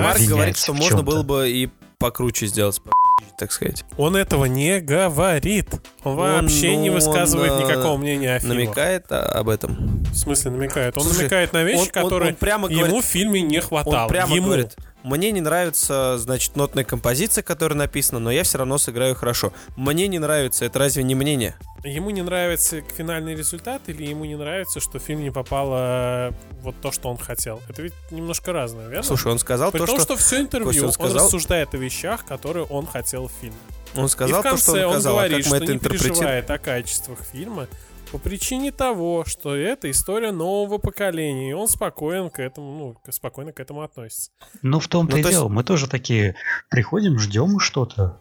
Марк 0.00 0.20
говорит, 0.20 0.56
что 0.56 0.74
можно 0.74 1.02
было 1.02 1.22
бы 1.22 1.50
и 1.50 1.70
покруче 1.98 2.46
сделать, 2.46 2.80
так 3.38 3.52
сказать. 3.52 3.84
Он 3.96 4.16
этого 4.16 4.44
не 4.44 4.80
говорит. 4.80 5.68
Он, 6.02 6.12
он 6.12 6.42
вообще 6.42 6.72
ну, 6.72 6.82
не 6.82 6.90
высказывает 6.90 7.52
он, 7.52 7.64
никакого 7.64 7.96
мнения 7.96 8.34
о 8.34 8.38
фильме. 8.38 8.64
Намекает 8.64 9.10
об 9.10 9.48
этом. 9.48 10.02
В 10.04 10.14
смысле 10.14 10.50
намекает? 10.50 10.96
Он 10.96 11.04
Слушай, 11.04 11.18
намекает 11.18 11.52
на 11.52 11.62
вещи, 11.62 11.80
он, 11.80 11.88
которые 11.88 12.28
он, 12.28 12.34
он 12.34 12.34
прямо 12.34 12.68
ему 12.68 12.80
говорит, 12.80 13.04
в 13.04 13.08
фильме 13.08 13.40
не 13.42 13.60
хватало. 13.60 14.02
Он 14.02 14.08
прямо 14.08 14.34
ему. 14.34 14.46
говорит, 14.46 14.76
мне 15.04 15.30
не 15.32 15.42
нравится, 15.42 16.16
значит, 16.18 16.56
нотная 16.56 16.82
композиция, 16.82 17.42
которая 17.42 17.78
написана, 17.78 18.18
но 18.18 18.30
я 18.30 18.42
все 18.42 18.58
равно 18.58 18.78
сыграю 18.78 19.14
хорошо. 19.14 19.52
Мне 19.76 20.08
не 20.08 20.18
нравится, 20.18 20.64
это 20.64 20.78
разве 20.78 21.02
не 21.02 21.14
мнение? 21.14 21.56
Ему 21.84 22.08
не 22.08 22.22
нравится 22.22 22.80
финальный 22.80 23.34
результат 23.34 23.82
или 23.88 24.06
ему 24.06 24.24
не 24.24 24.36
нравится, 24.36 24.80
что 24.80 24.98
в 24.98 25.02
фильм 25.02 25.22
не 25.22 25.30
попало 25.30 26.34
вот 26.62 26.74
то, 26.80 26.90
что 26.90 27.10
он 27.10 27.18
хотел? 27.18 27.60
Это 27.68 27.82
ведь 27.82 27.92
немножко 28.10 28.52
разное, 28.52 28.88
верно? 28.88 29.02
Слушай, 29.02 29.32
он 29.32 29.38
сказал 29.38 29.70
При 29.70 29.80
то, 29.80 29.86
том, 29.86 29.96
что... 29.96 30.14
что 30.14 30.16
все 30.16 30.40
интервью 30.40 30.86
он, 30.86 30.92
сказал... 30.92 31.18
он 31.18 31.24
рассуждает 31.26 31.74
о 31.74 31.76
вещах, 31.76 32.24
которые 32.24 32.64
он 32.64 32.86
хотел 32.86 33.28
в 33.28 33.32
фильме. 33.42 33.58
Он 33.96 34.08
сказал 34.08 34.40
И 34.40 34.40
в 34.40 34.42
конце 34.42 34.72
то, 34.72 34.78
что 34.78 34.88
он, 34.88 34.92
сказал, 34.94 35.12
он 35.12 35.18
говорит, 35.18 35.38
а 35.38 35.42
как 35.42 35.50
мы 35.50 35.56
что 35.56 35.64
это 35.64 35.72
не 35.74 35.78
переживает 35.78 36.50
о 36.50 36.58
качествах 36.58 37.18
фильма, 37.30 37.68
по 38.14 38.18
причине 38.18 38.70
того, 38.70 39.24
что 39.26 39.56
это 39.56 39.90
история 39.90 40.30
нового 40.30 40.78
поколения, 40.78 41.50
и 41.50 41.52
он 41.52 41.66
спокоен 41.66 42.30
к 42.30 42.38
этому, 42.38 42.78
ну, 42.78 43.12
спокойно 43.12 43.50
к 43.50 43.58
этому 43.58 43.82
относится. 43.82 44.30
Ну, 44.62 44.78
в 44.78 44.86
том-то 44.86 45.16
ну, 45.16 45.18
и 45.18 45.22
то 45.24 45.30
дело, 45.30 45.44
есть... 45.46 45.52
мы 45.52 45.64
тоже 45.64 45.88
такие 45.88 46.36
приходим, 46.70 47.18
ждем 47.18 47.58
что-то, 47.58 48.20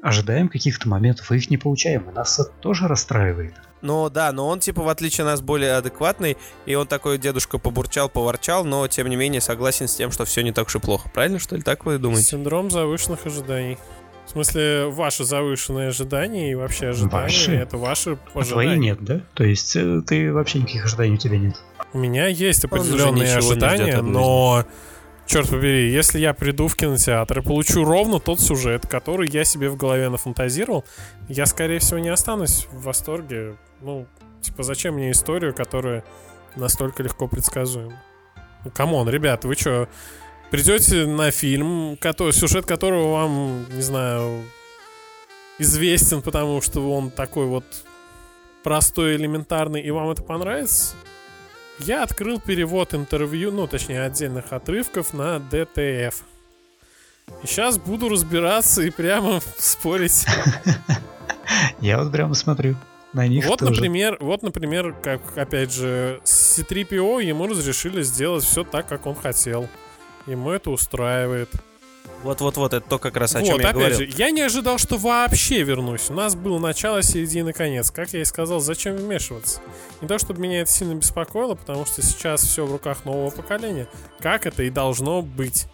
ожидаем 0.00 0.48
каких-то 0.48 0.88
моментов, 0.88 1.32
и 1.32 1.36
их 1.36 1.50
не 1.50 1.56
получаем, 1.56 2.08
и 2.08 2.12
нас 2.12 2.38
это 2.38 2.52
тоже 2.60 2.86
расстраивает. 2.86 3.54
Ну 3.82 4.08
да, 4.08 4.30
но 4.30 4.46
он 4.46 4.60
типа 4.60 4.82
в 4.82 4.88
отличие 4.88 5.24
от 5.24 5.32
нас 5.32 5.40
более 5.40 5.72
адекватный, 5.72 6.36
и 6.64 6.76
он 6.76 6.86
такой 6.86 7.18
дедушка 7.18 7.58
побурчал, 7.58 8.08
поворчал, 8.08 8.64
но 8.64 8.86
тем 8.86 9.08
не 9.08 9.16
менее 9.16 9.40
согласен 9.40 9.88
с 9.88 9.96
тем, 9.96 10.12
что 10.12 10.24
все 10.24 10.42
не 10.42 10.52
так 10.52 10.68
уж 10.68 10.76
и 10.76 10.78
плохо. 10.78 11.10
Правильно, 11.12 11.40
что 11.40 11.56
ли, 11.56 11.62
так 11.62 11.86
вы 11.86 11.98
думаете? 11.98 12.28
Синдром 12.28 12.70
завышенных 12.70 13.26
ожиданий. 13.26 13.78
В 14.26 14.30
смысле, 14.30 14.86
ваши 14.86 15.24
завышенные 15.24 15.88
ожидания 15.88 16.50
и 16.50 16.54
вообще 16.54 16.88
ожидания, 16.88 17.24
ваши? 17.24 17.54
это 17.54 17.76
ваши 17.76 18.18
ожидания. 18.34 18.42
А 18.42 18.44
твои 18.44 18.78
нет, 18.78 18.98
да? 19.04 19.20
То 19.34 19.44
есть 19.44 19.76
э, 19.76 20.02
ты 20.06 20.32
вообще 20.32 20.60
никаких 20.60 20.86
ожиданий 20.86 21.14
у 21.14 21.18
тебя 21.18 21.38
нет? 21.38 21.56
У 21.92 21.98
меня 21.98 22.26
есть 22.26 22.64
определенные 22.64 23.36
ожидания, 23.36 24.00
но... 24.00 24.64
Черт 25.26 25.48
побери, 25.48 25.90
если 25.90 26.18
я 26.18 26.34
приду 26.34 26.68
в 26.68 26.76
кинотеатр 26.76 27.38
и 27.38 27.42
получу 27.42 27.82
ровно 27.82 28.20
тот 28.20 28.40
сюжет, 28.40 28.86
который 28.86 29.26
я 29.30 29.44
себе 29.44 29.70
в 29.70 29.76
голове 29.76 30.10
нафантазировал, 30.10 30.84
я, 31.28 31.46
скорее 31.46 31.78
всего, 31.78 31.98
не 31.98 32.10
останусь 32.10 32.66
в 32.70 32.82
восторге. 32.82 33.56
Ну, 33.80 34.06
типа, 34.42 34.62
зачем 34.62 34.96
мне 34.96 35.12
историю, 35.12 35.54
которая 35.54 36.04
настолько 36.56 37.02
легко 37.02 37.26
предсказуема? 37.26 38.02
Ну, 38.64 38.70
come 38.70 38.92
on, 38.92 39.08
ребят, 39.08 39.46
вы 39.46 39.54
что, 39.54 39.88
придете 40.54 41.04
на 41.04 41.32
фильм, 41.32 41.96
который, 42.00 42.32
сюжет 42.32 42.64
которого 42.64 43.10
вам, 43.10 43.66
не 43.74 43.82
знаю, 43.82 44.44
известен, 45.58 46.22
потому 46.22 46.60
что 46.60 46.92
он 46.92 47.10
такой 47.10 47.46
вот 47.46 47.64
простой, 48.62 49.16
элементарный, 49.16 49.80
и 49.80 49.90
вам 49.90 50.10
это 50.10 50.22
понравится? 50.22 50.94
Я 51.80 52.04
открыл 52.04 52.38
перевод 52.38 52.94
интервью, 52.94 53.50
ну, 53.50 53.66
точнее, 53.66 54.02
отдельных 54.02 54.52
отрывков 54.52 55.12
на 55.12 55.38
DTF. 55.38 56.14
И 57.42 57.46
сейчас 57.48 57.76
буду 57.76 58.08
разбираться 58.08 58.82
и 58.82 58.90
прямо 58.90 59.40
спорить. 59.58 60.24
Я 61.80 61.98
вот 61.98 62.12
прямо 62.12 62.34
смотрю 62.34 62.76
на 63.12 63.26
них 63.26 63.44
вот, 63.46 63.58
тоже. 63.58 63.72
например, 63.72 64.18
вот, 64.20 64.42
например, 64.42 64.94
как, 65.02 65.36
опять 65.36 65.72
же, 65.72 66.20
с 66.22 66.54
C-3PO 66.54 67.24
ему 67.24 67.48
разрешили 67.48 68.02
сделать 68.02 68.44
все 68.44 68.62
так, 68.62 68.86
как 68.86 69.06
он 69.06 69.16
хотел. 69.16 69.68
Ему 70.26 70.50
это 70.50 70.70
устраивает. 70.70 71.50
Вот-вот-вот, 72.22 72.72
это 72.72 72.88
то 72.88 72.98
как 72.98 73.16
раз 73.16 73.34
о 73.34 73.40
вот, 73.40 73.46
чем 73.46 73.56
я 73.56 73.68
опять 73.68 73.74
говорил. 73.74 73.98
же, 73.98 74.08
я 74.16 74.30
не 74.30 74.40
ожидал, 74.40 74.78
что 74.78 74.96
вообще 74.96 75.62
вернусь. 75.62 76.08
У 76.08 76.14
нас 76.14 76.34
было 76.34 76.58
начало, 76.58 77.02
середина, 77.02 77.52
конец. 77.52 77.90
Как 77.90 78.12
я 78.14 78.22
и 78.22 78.24
сказал, 78.24 78.60
зачем 78.60 78.96
вмешиваться? 78.96 79.60
Не 80.00 80.08
то, 80.08 80.18
чтобы 80.18 80.40
меня 80.40 80.62
это 80.62 80.70
сильно 80.70 80.94
беспокоило, 80.94 81.54
потому 81.54 81.84
что 81.84 82.02
сейчас 82.02 82.42
все 82.42 82.64
в 82.64 82.72
руках 82.72 83.04
нового 83.04 83.30
поколения. 83.30 83.88
Как 84.20 84.46
это 84.46 84.62
и 84.62 84.70
должно 84.70 85.20
быть. 85.20 85.66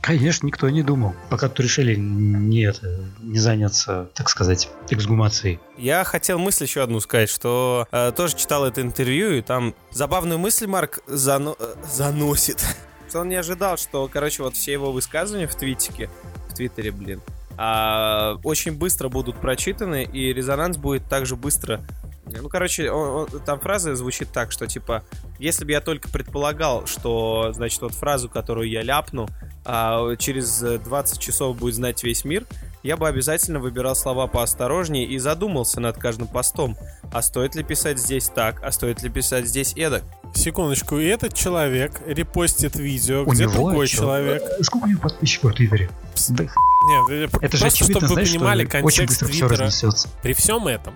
Конечно, 0.00 0.46
никто 0.46 0.68
не 0.70 0.82
думал, 0.82 1.14
пока 1.28 1.48
тут 1.48 1.60
решили 1.60 1.96
не, 1.96 2.62
это, 2.62 3.04
не 3.20 3.38
заняться, 3.38 4.08
так 4.14 4.28
сказать, 4.28 4.68
эксгумацией. 4.90 5.58
Я 5.76 6.04
хотел 6.04 6.38
мысль 6.38 6.64
еще 6.64 6.82
одну 6.82 7.00
сказать, 7.00 7.28
что 7.28 7.86
э, 7.90 8.12
тоже 8.14 8.36
читал 8.36 8.64
это 8.64 8.80
интервью, 8.80 9.32
и 9.32 9.42
там 9.42 9.74
забавную 9.90 10.38
мысль 10.38 10.66
Марк 10.66 11.00
зано- 11.08 11.56
э, 11.58 11.74
заносит 11.90 12.64
он 13.14 13.28
не 13.28 13.36
ожидал, 13.36 13.76
что, 13.76 14.08
короче, 14.12 14.42
вот 14.42 14.54
все 14.54 14.72
его 14.72 14.92
высказывания 14.92 15.46
в 15.46 15.54
твитике, 15.54 16.10
в 16.48 16.54
твиттере, 16.54 16.90
блин, 16.90 17.20
а, 17.56 18.38
очень 18.44 18.72
быстро 18.72 19.08
будут 19.08 19.36
прочитаны, 19.36 20.04
и 20.04 20.32
резонанс 20.32 20.76
будет 20.76 21.08
также 21.08 21.36
быстро 21.36 21.80
ну, 22.42 22.48
короче, 22.48 22.90
он, 22.90 23.28
он, 23.32 23.40
там 23.40 23.60
фраза 23.60 23.94
звучит 23.96 24.28
так, 24.32 24.52
что, 24.52 24.66
типа, 24.66 25.02
если 25.38 25.64
бы 25.64 25.72
я 25.72 25.80
только 25.80 26.08
предполагал, 26.08 26.86
что, 26.86 27.52
значит, 27.52 27.80
вот 27.80 27.94
фразу, 27.94 28.28
которую 28.28 28.68
я 28.68 28.82
ляпну, 28.82 29.28
а, 29.64 30.16
через 30.16 30.60
20 30.60 31.18
часов 31.18 31.56
будет 31.56 31.74
знать 31.74 32.02
весь 32.02 32.24
мир, 32.24 32.44
я 32.82 32.96
бы 32.96 33.08
обязательно 33.08 33.60
выбирал 33.60 33.96
слова 33.96 34.26
поосторожнее 34.26 35.04
и 35.04 35.18
задумался 35.18 35.80
над 35.80 35.98
каждым 35.98 36.28
постом. 36.28 36.76
А 37.12 37.22
стоит 37.22 37.54
ли 37.54 37.62
писать 37.62 37.98
здесь 37.98 38.28
так, 38.28 38.62
а 38.62 38.70
стоит 38.72 39.02
ли 39.02 39.10
писать 39.10 39.46
здесь 39.46 39.74
эдак? 39.76 40.04
Секундочку, 40.38 40.98
и 40.98 41.06
этот 41.06 41.34
человек 41.34 42.00
репостит 42.06 42.76
видео, 42.76 43.22
у 43.22 43.32
где 43.32 43.42
него 43.42 43.54
другой 43.54 43.88
чё? 43.88 43.98
человек. 43.98 44.42
Сколько 44.62 44.84
у 44.84 44.86
него 44.88 45.00
подписчиков 45.00 45.52
в 45.52 45.56
Твиттере? 45.56 45.90
Да 46.28 46.44
Нет, 46.44 47.34
это 47.42 47.56
же 47.56 47.66
очевидно, 47.66 48.00
чтобы 48.00 48.14
вы 48.14 48.22
понимали 48.22 48.64
контекст 48.64 49.26
Твиттера. 49.26 49.68
При 50.22 50.32
всем 50.34 50.68
этом, 50.68 50.94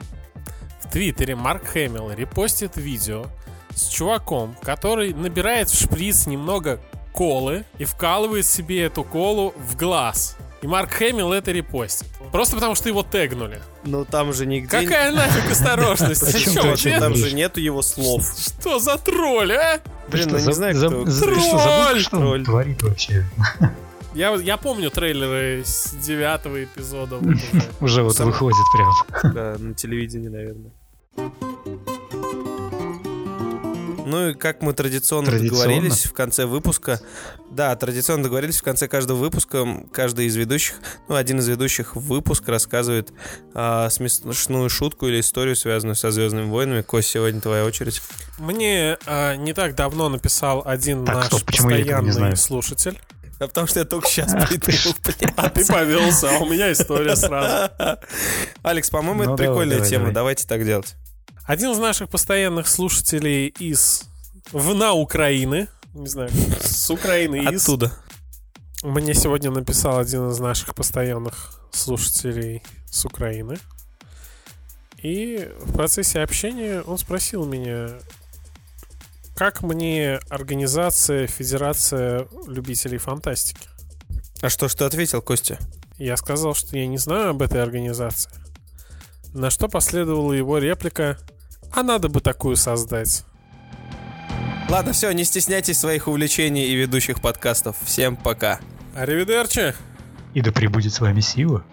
в 0.84 0.92
Твиттере 0.92 1.34
Марк 1.34 1.66
Хэмилл 1.66 2.12
репостит 2.12 2.76
видео 2.76 3.26
с 3.74 3.88
чуваком, 3.88 4.54
который 4.62 5.12
набирает 5.12 5.68
в 5.70 5.76
шприц 5.76 6.26
немного 6.26 6.80
колы 7.12 7.64
и 7.78 7.84
вкалывает 7.84 8.46
себе 8.46 8.84
эту 8.84 9.02
колу 9.02 9.54
в 9.56 9.76
глаз. 9.76 10.36
И 10.62 10.66
Марк 10.66 10.92
Хэмилл 10.92 11.32
это 11.32 11.50
репостит. 11.50 12.08
Просто 12.30 12.54
потому, 12.54 12.74
что 12.76 12.88
его 12.88 13.02
тегнули. 13.02 13.60
Ну 13.84 14.04
там 14.04 14.32
же 14.32 14.46
нигде... 14.46 14.68
Какая 14.68 15.10
нафиг 15.10 15.50
осторожность? 15.50 16.54
Там 16.98 17.16
же 17.16 17.32
нету 17.32 17.60
его 17.60 17.82
слов. 17.82 18.24
Что 18.38 18.78
за 18.78 18.96
тролль, 18.96 19.52
а? 19.54 19.80
Блин, 20.08 20.28
ну 20.30 20.38
не 20.38 20.52
знаю, 20.52 20.76
кто... 20.76 21.04
Тролль! 21.04 22.00
Что 22.00 22.18
он 22.18 22.44
творит 22.44 22.82
вообще? 22.82 23.26
Я, 24.14 24.34
я 24.34 24.58
помню 24.58 24.90
трейлеры 24.90 25.62
с 25.64 25.94
девятого 25.94 26.62
эпизода. 26.64 27.16
Уже. 27.80 28.02
вот 28.02 28.18
выходит 28.20 28.58
прям. 28.74 29.32
Да, 29.32 29.56
на 29.58 29.74
телевидении, 29.74 30.28
наверное. 30.28 30.70
Ну 34.12 34.28
и 34.28 34.34
как 34.34 34.60
мы 34.60 34.74
традиционно, 34.74 35.30
традиционно 35.30 35.64
договорились 35.64 36.04
в 36.04 36.12
конце 36.12 36.44
выпуска. 36.44 37.00
Да, 37.50 37.74
традиционно 37.76 38.24
договорились 38.24 38.58
в 38.58 38.62
конце 38.62 38.86
каждого 38.86 39.16
выпуска. 39.16 39.66
Каждый 39.90 40.26
из 40.26 40.36
ведущих, 40.36 40.74
ну, 41.08 41.14
один 41.14 41.38
из 41.38 41.48
ведущих 41.48 41.96
выпуск 41.96 42.46
рассказывает 42.46 43.10
а, 43.54 43.88
смешную 43.88 44.68
шутку 44.68 45.08
или 45.08 45.18
историю, 45.18 45.56
связанную 45.56 45.96
со 45.96 46.10
Звездными 46.10 46.50
войнами. 46.50 46.82
Кость, 46.82 47.08
сегодня 47.08 47.40
твоя 47.40 47.64
очередь. 47.64 48.02
Мне 48.38 48.98
а, 49.06 49.34
не 49.36 49.54
так 49.54 49.74
давно 49.74 50.10
написал 50.10 50.62
один 50.66 51.06
так, 51.06 51.14
наш 51.14 51.26
стоп, 51.28 51.44
постоянный 51.44 52.36
слушатель. 52.36 53.00
А 53.38 53.48
потому 53.48 53.66
что 53.66 53.78
я 53.78 53.86
только 53.86 54.08
сейчас 54.08 54.30
придумал, 54.48 54.94
А 55.36 55.48
ты 55.48 55.64
повелся, 55.64 56.36
а 56.36 56.38
у 56.40 56.46
меня 56.50 56.70
история 56.70 57.16
сразу. 57.16 57.72
Алекс, 58.62 58.90
по-моему, 58.90 59.22
это 59.22 59.30
ну, 59.30 59.36
прикольная 59.38 59.80
тема. 59.80 60.12
Давайте 60.12 60.46
так 60.46 60.66
делать. 60.66 60.96
Один 61.44 61.72
из 61.72 61.78
наших 61.78 62.08
постоянных 62.08 62.68
слушателей 62.68 63.48
из 63.48 64.04
в 64.52 64.74
на 64.74 64.92
Украины, 64.92 65.68
не 65.92 66.06
знаю, 66.06 66.30
с 66.60 66.90
Украины 66.90 67.52
из... 67.52 67.62
Оттуда. 67.62 67.92
Мне 68.82 69.14
сегодня 69.14 69.50
написал 69.50 69.98
один 69.98 70.30
из 70.30 70.38
наших 70.38 70.74
постоянных 70.74 71.60
слушателей 71.72 72.62
с 72.86 73.04
Украины. 73.04 73.58
И 75.02 75.50
в 75.60 75.72
процессе 75.72 76.20
общения 76.20 76.80
он 76.82 76.96
спросил 76.96 77.44
меня, 77.44 77.88
как 79.34 79.62
мне 79.62 80.20
организация 80.28 81.26
Федерация 81.26 82.28
любителей 82.46 82.98
фантастики. 82.98 83.68
А 84.42 84.48
что 84.48 84.68
ж 84.68 84.74
ты 84.74 84.84
ответил, 84.84 85.22
Костя? 85.22 85.58
Я 85.98 86.16
сказал, 86.16 86.54
что 86.54 86.76
я 86.76 86.86
не 86.86 86.98
знаю 86.98 87.30
об 87.30 87.42
этой 87.42 87.62
организации. 87.62 88.30
На 89.34 89.50
что 89.50 89.68
последовала 89.68 90.32
его 90.32 90.58
реплика 90.58 91.18
«А 91.72 91.82
надо 91.82 92.08
бы 92.08 92.20
такую 92.20 92.56
создать». 92.56 93.24
Ладно, 94.68 94.92
все, 94.92 95.10
не 95.12 95.24
стесняйтесь 95.24 95.78
своих 95.78 96.08
увлечений 96.08 96.66
и 96.66 96.74
ведущих 96.74 97.20
подкастов. 97.20 97.76
Всем 97.82 98.16
пока. 98.16 98.60
Аривидерчи. 98.94 99.74
И 100.32 100.40
да 100.40 100.50
пребудет 100.50 100.92
с 100.92 101.00
вами 101.00 101.20
сила. 101.20 101.64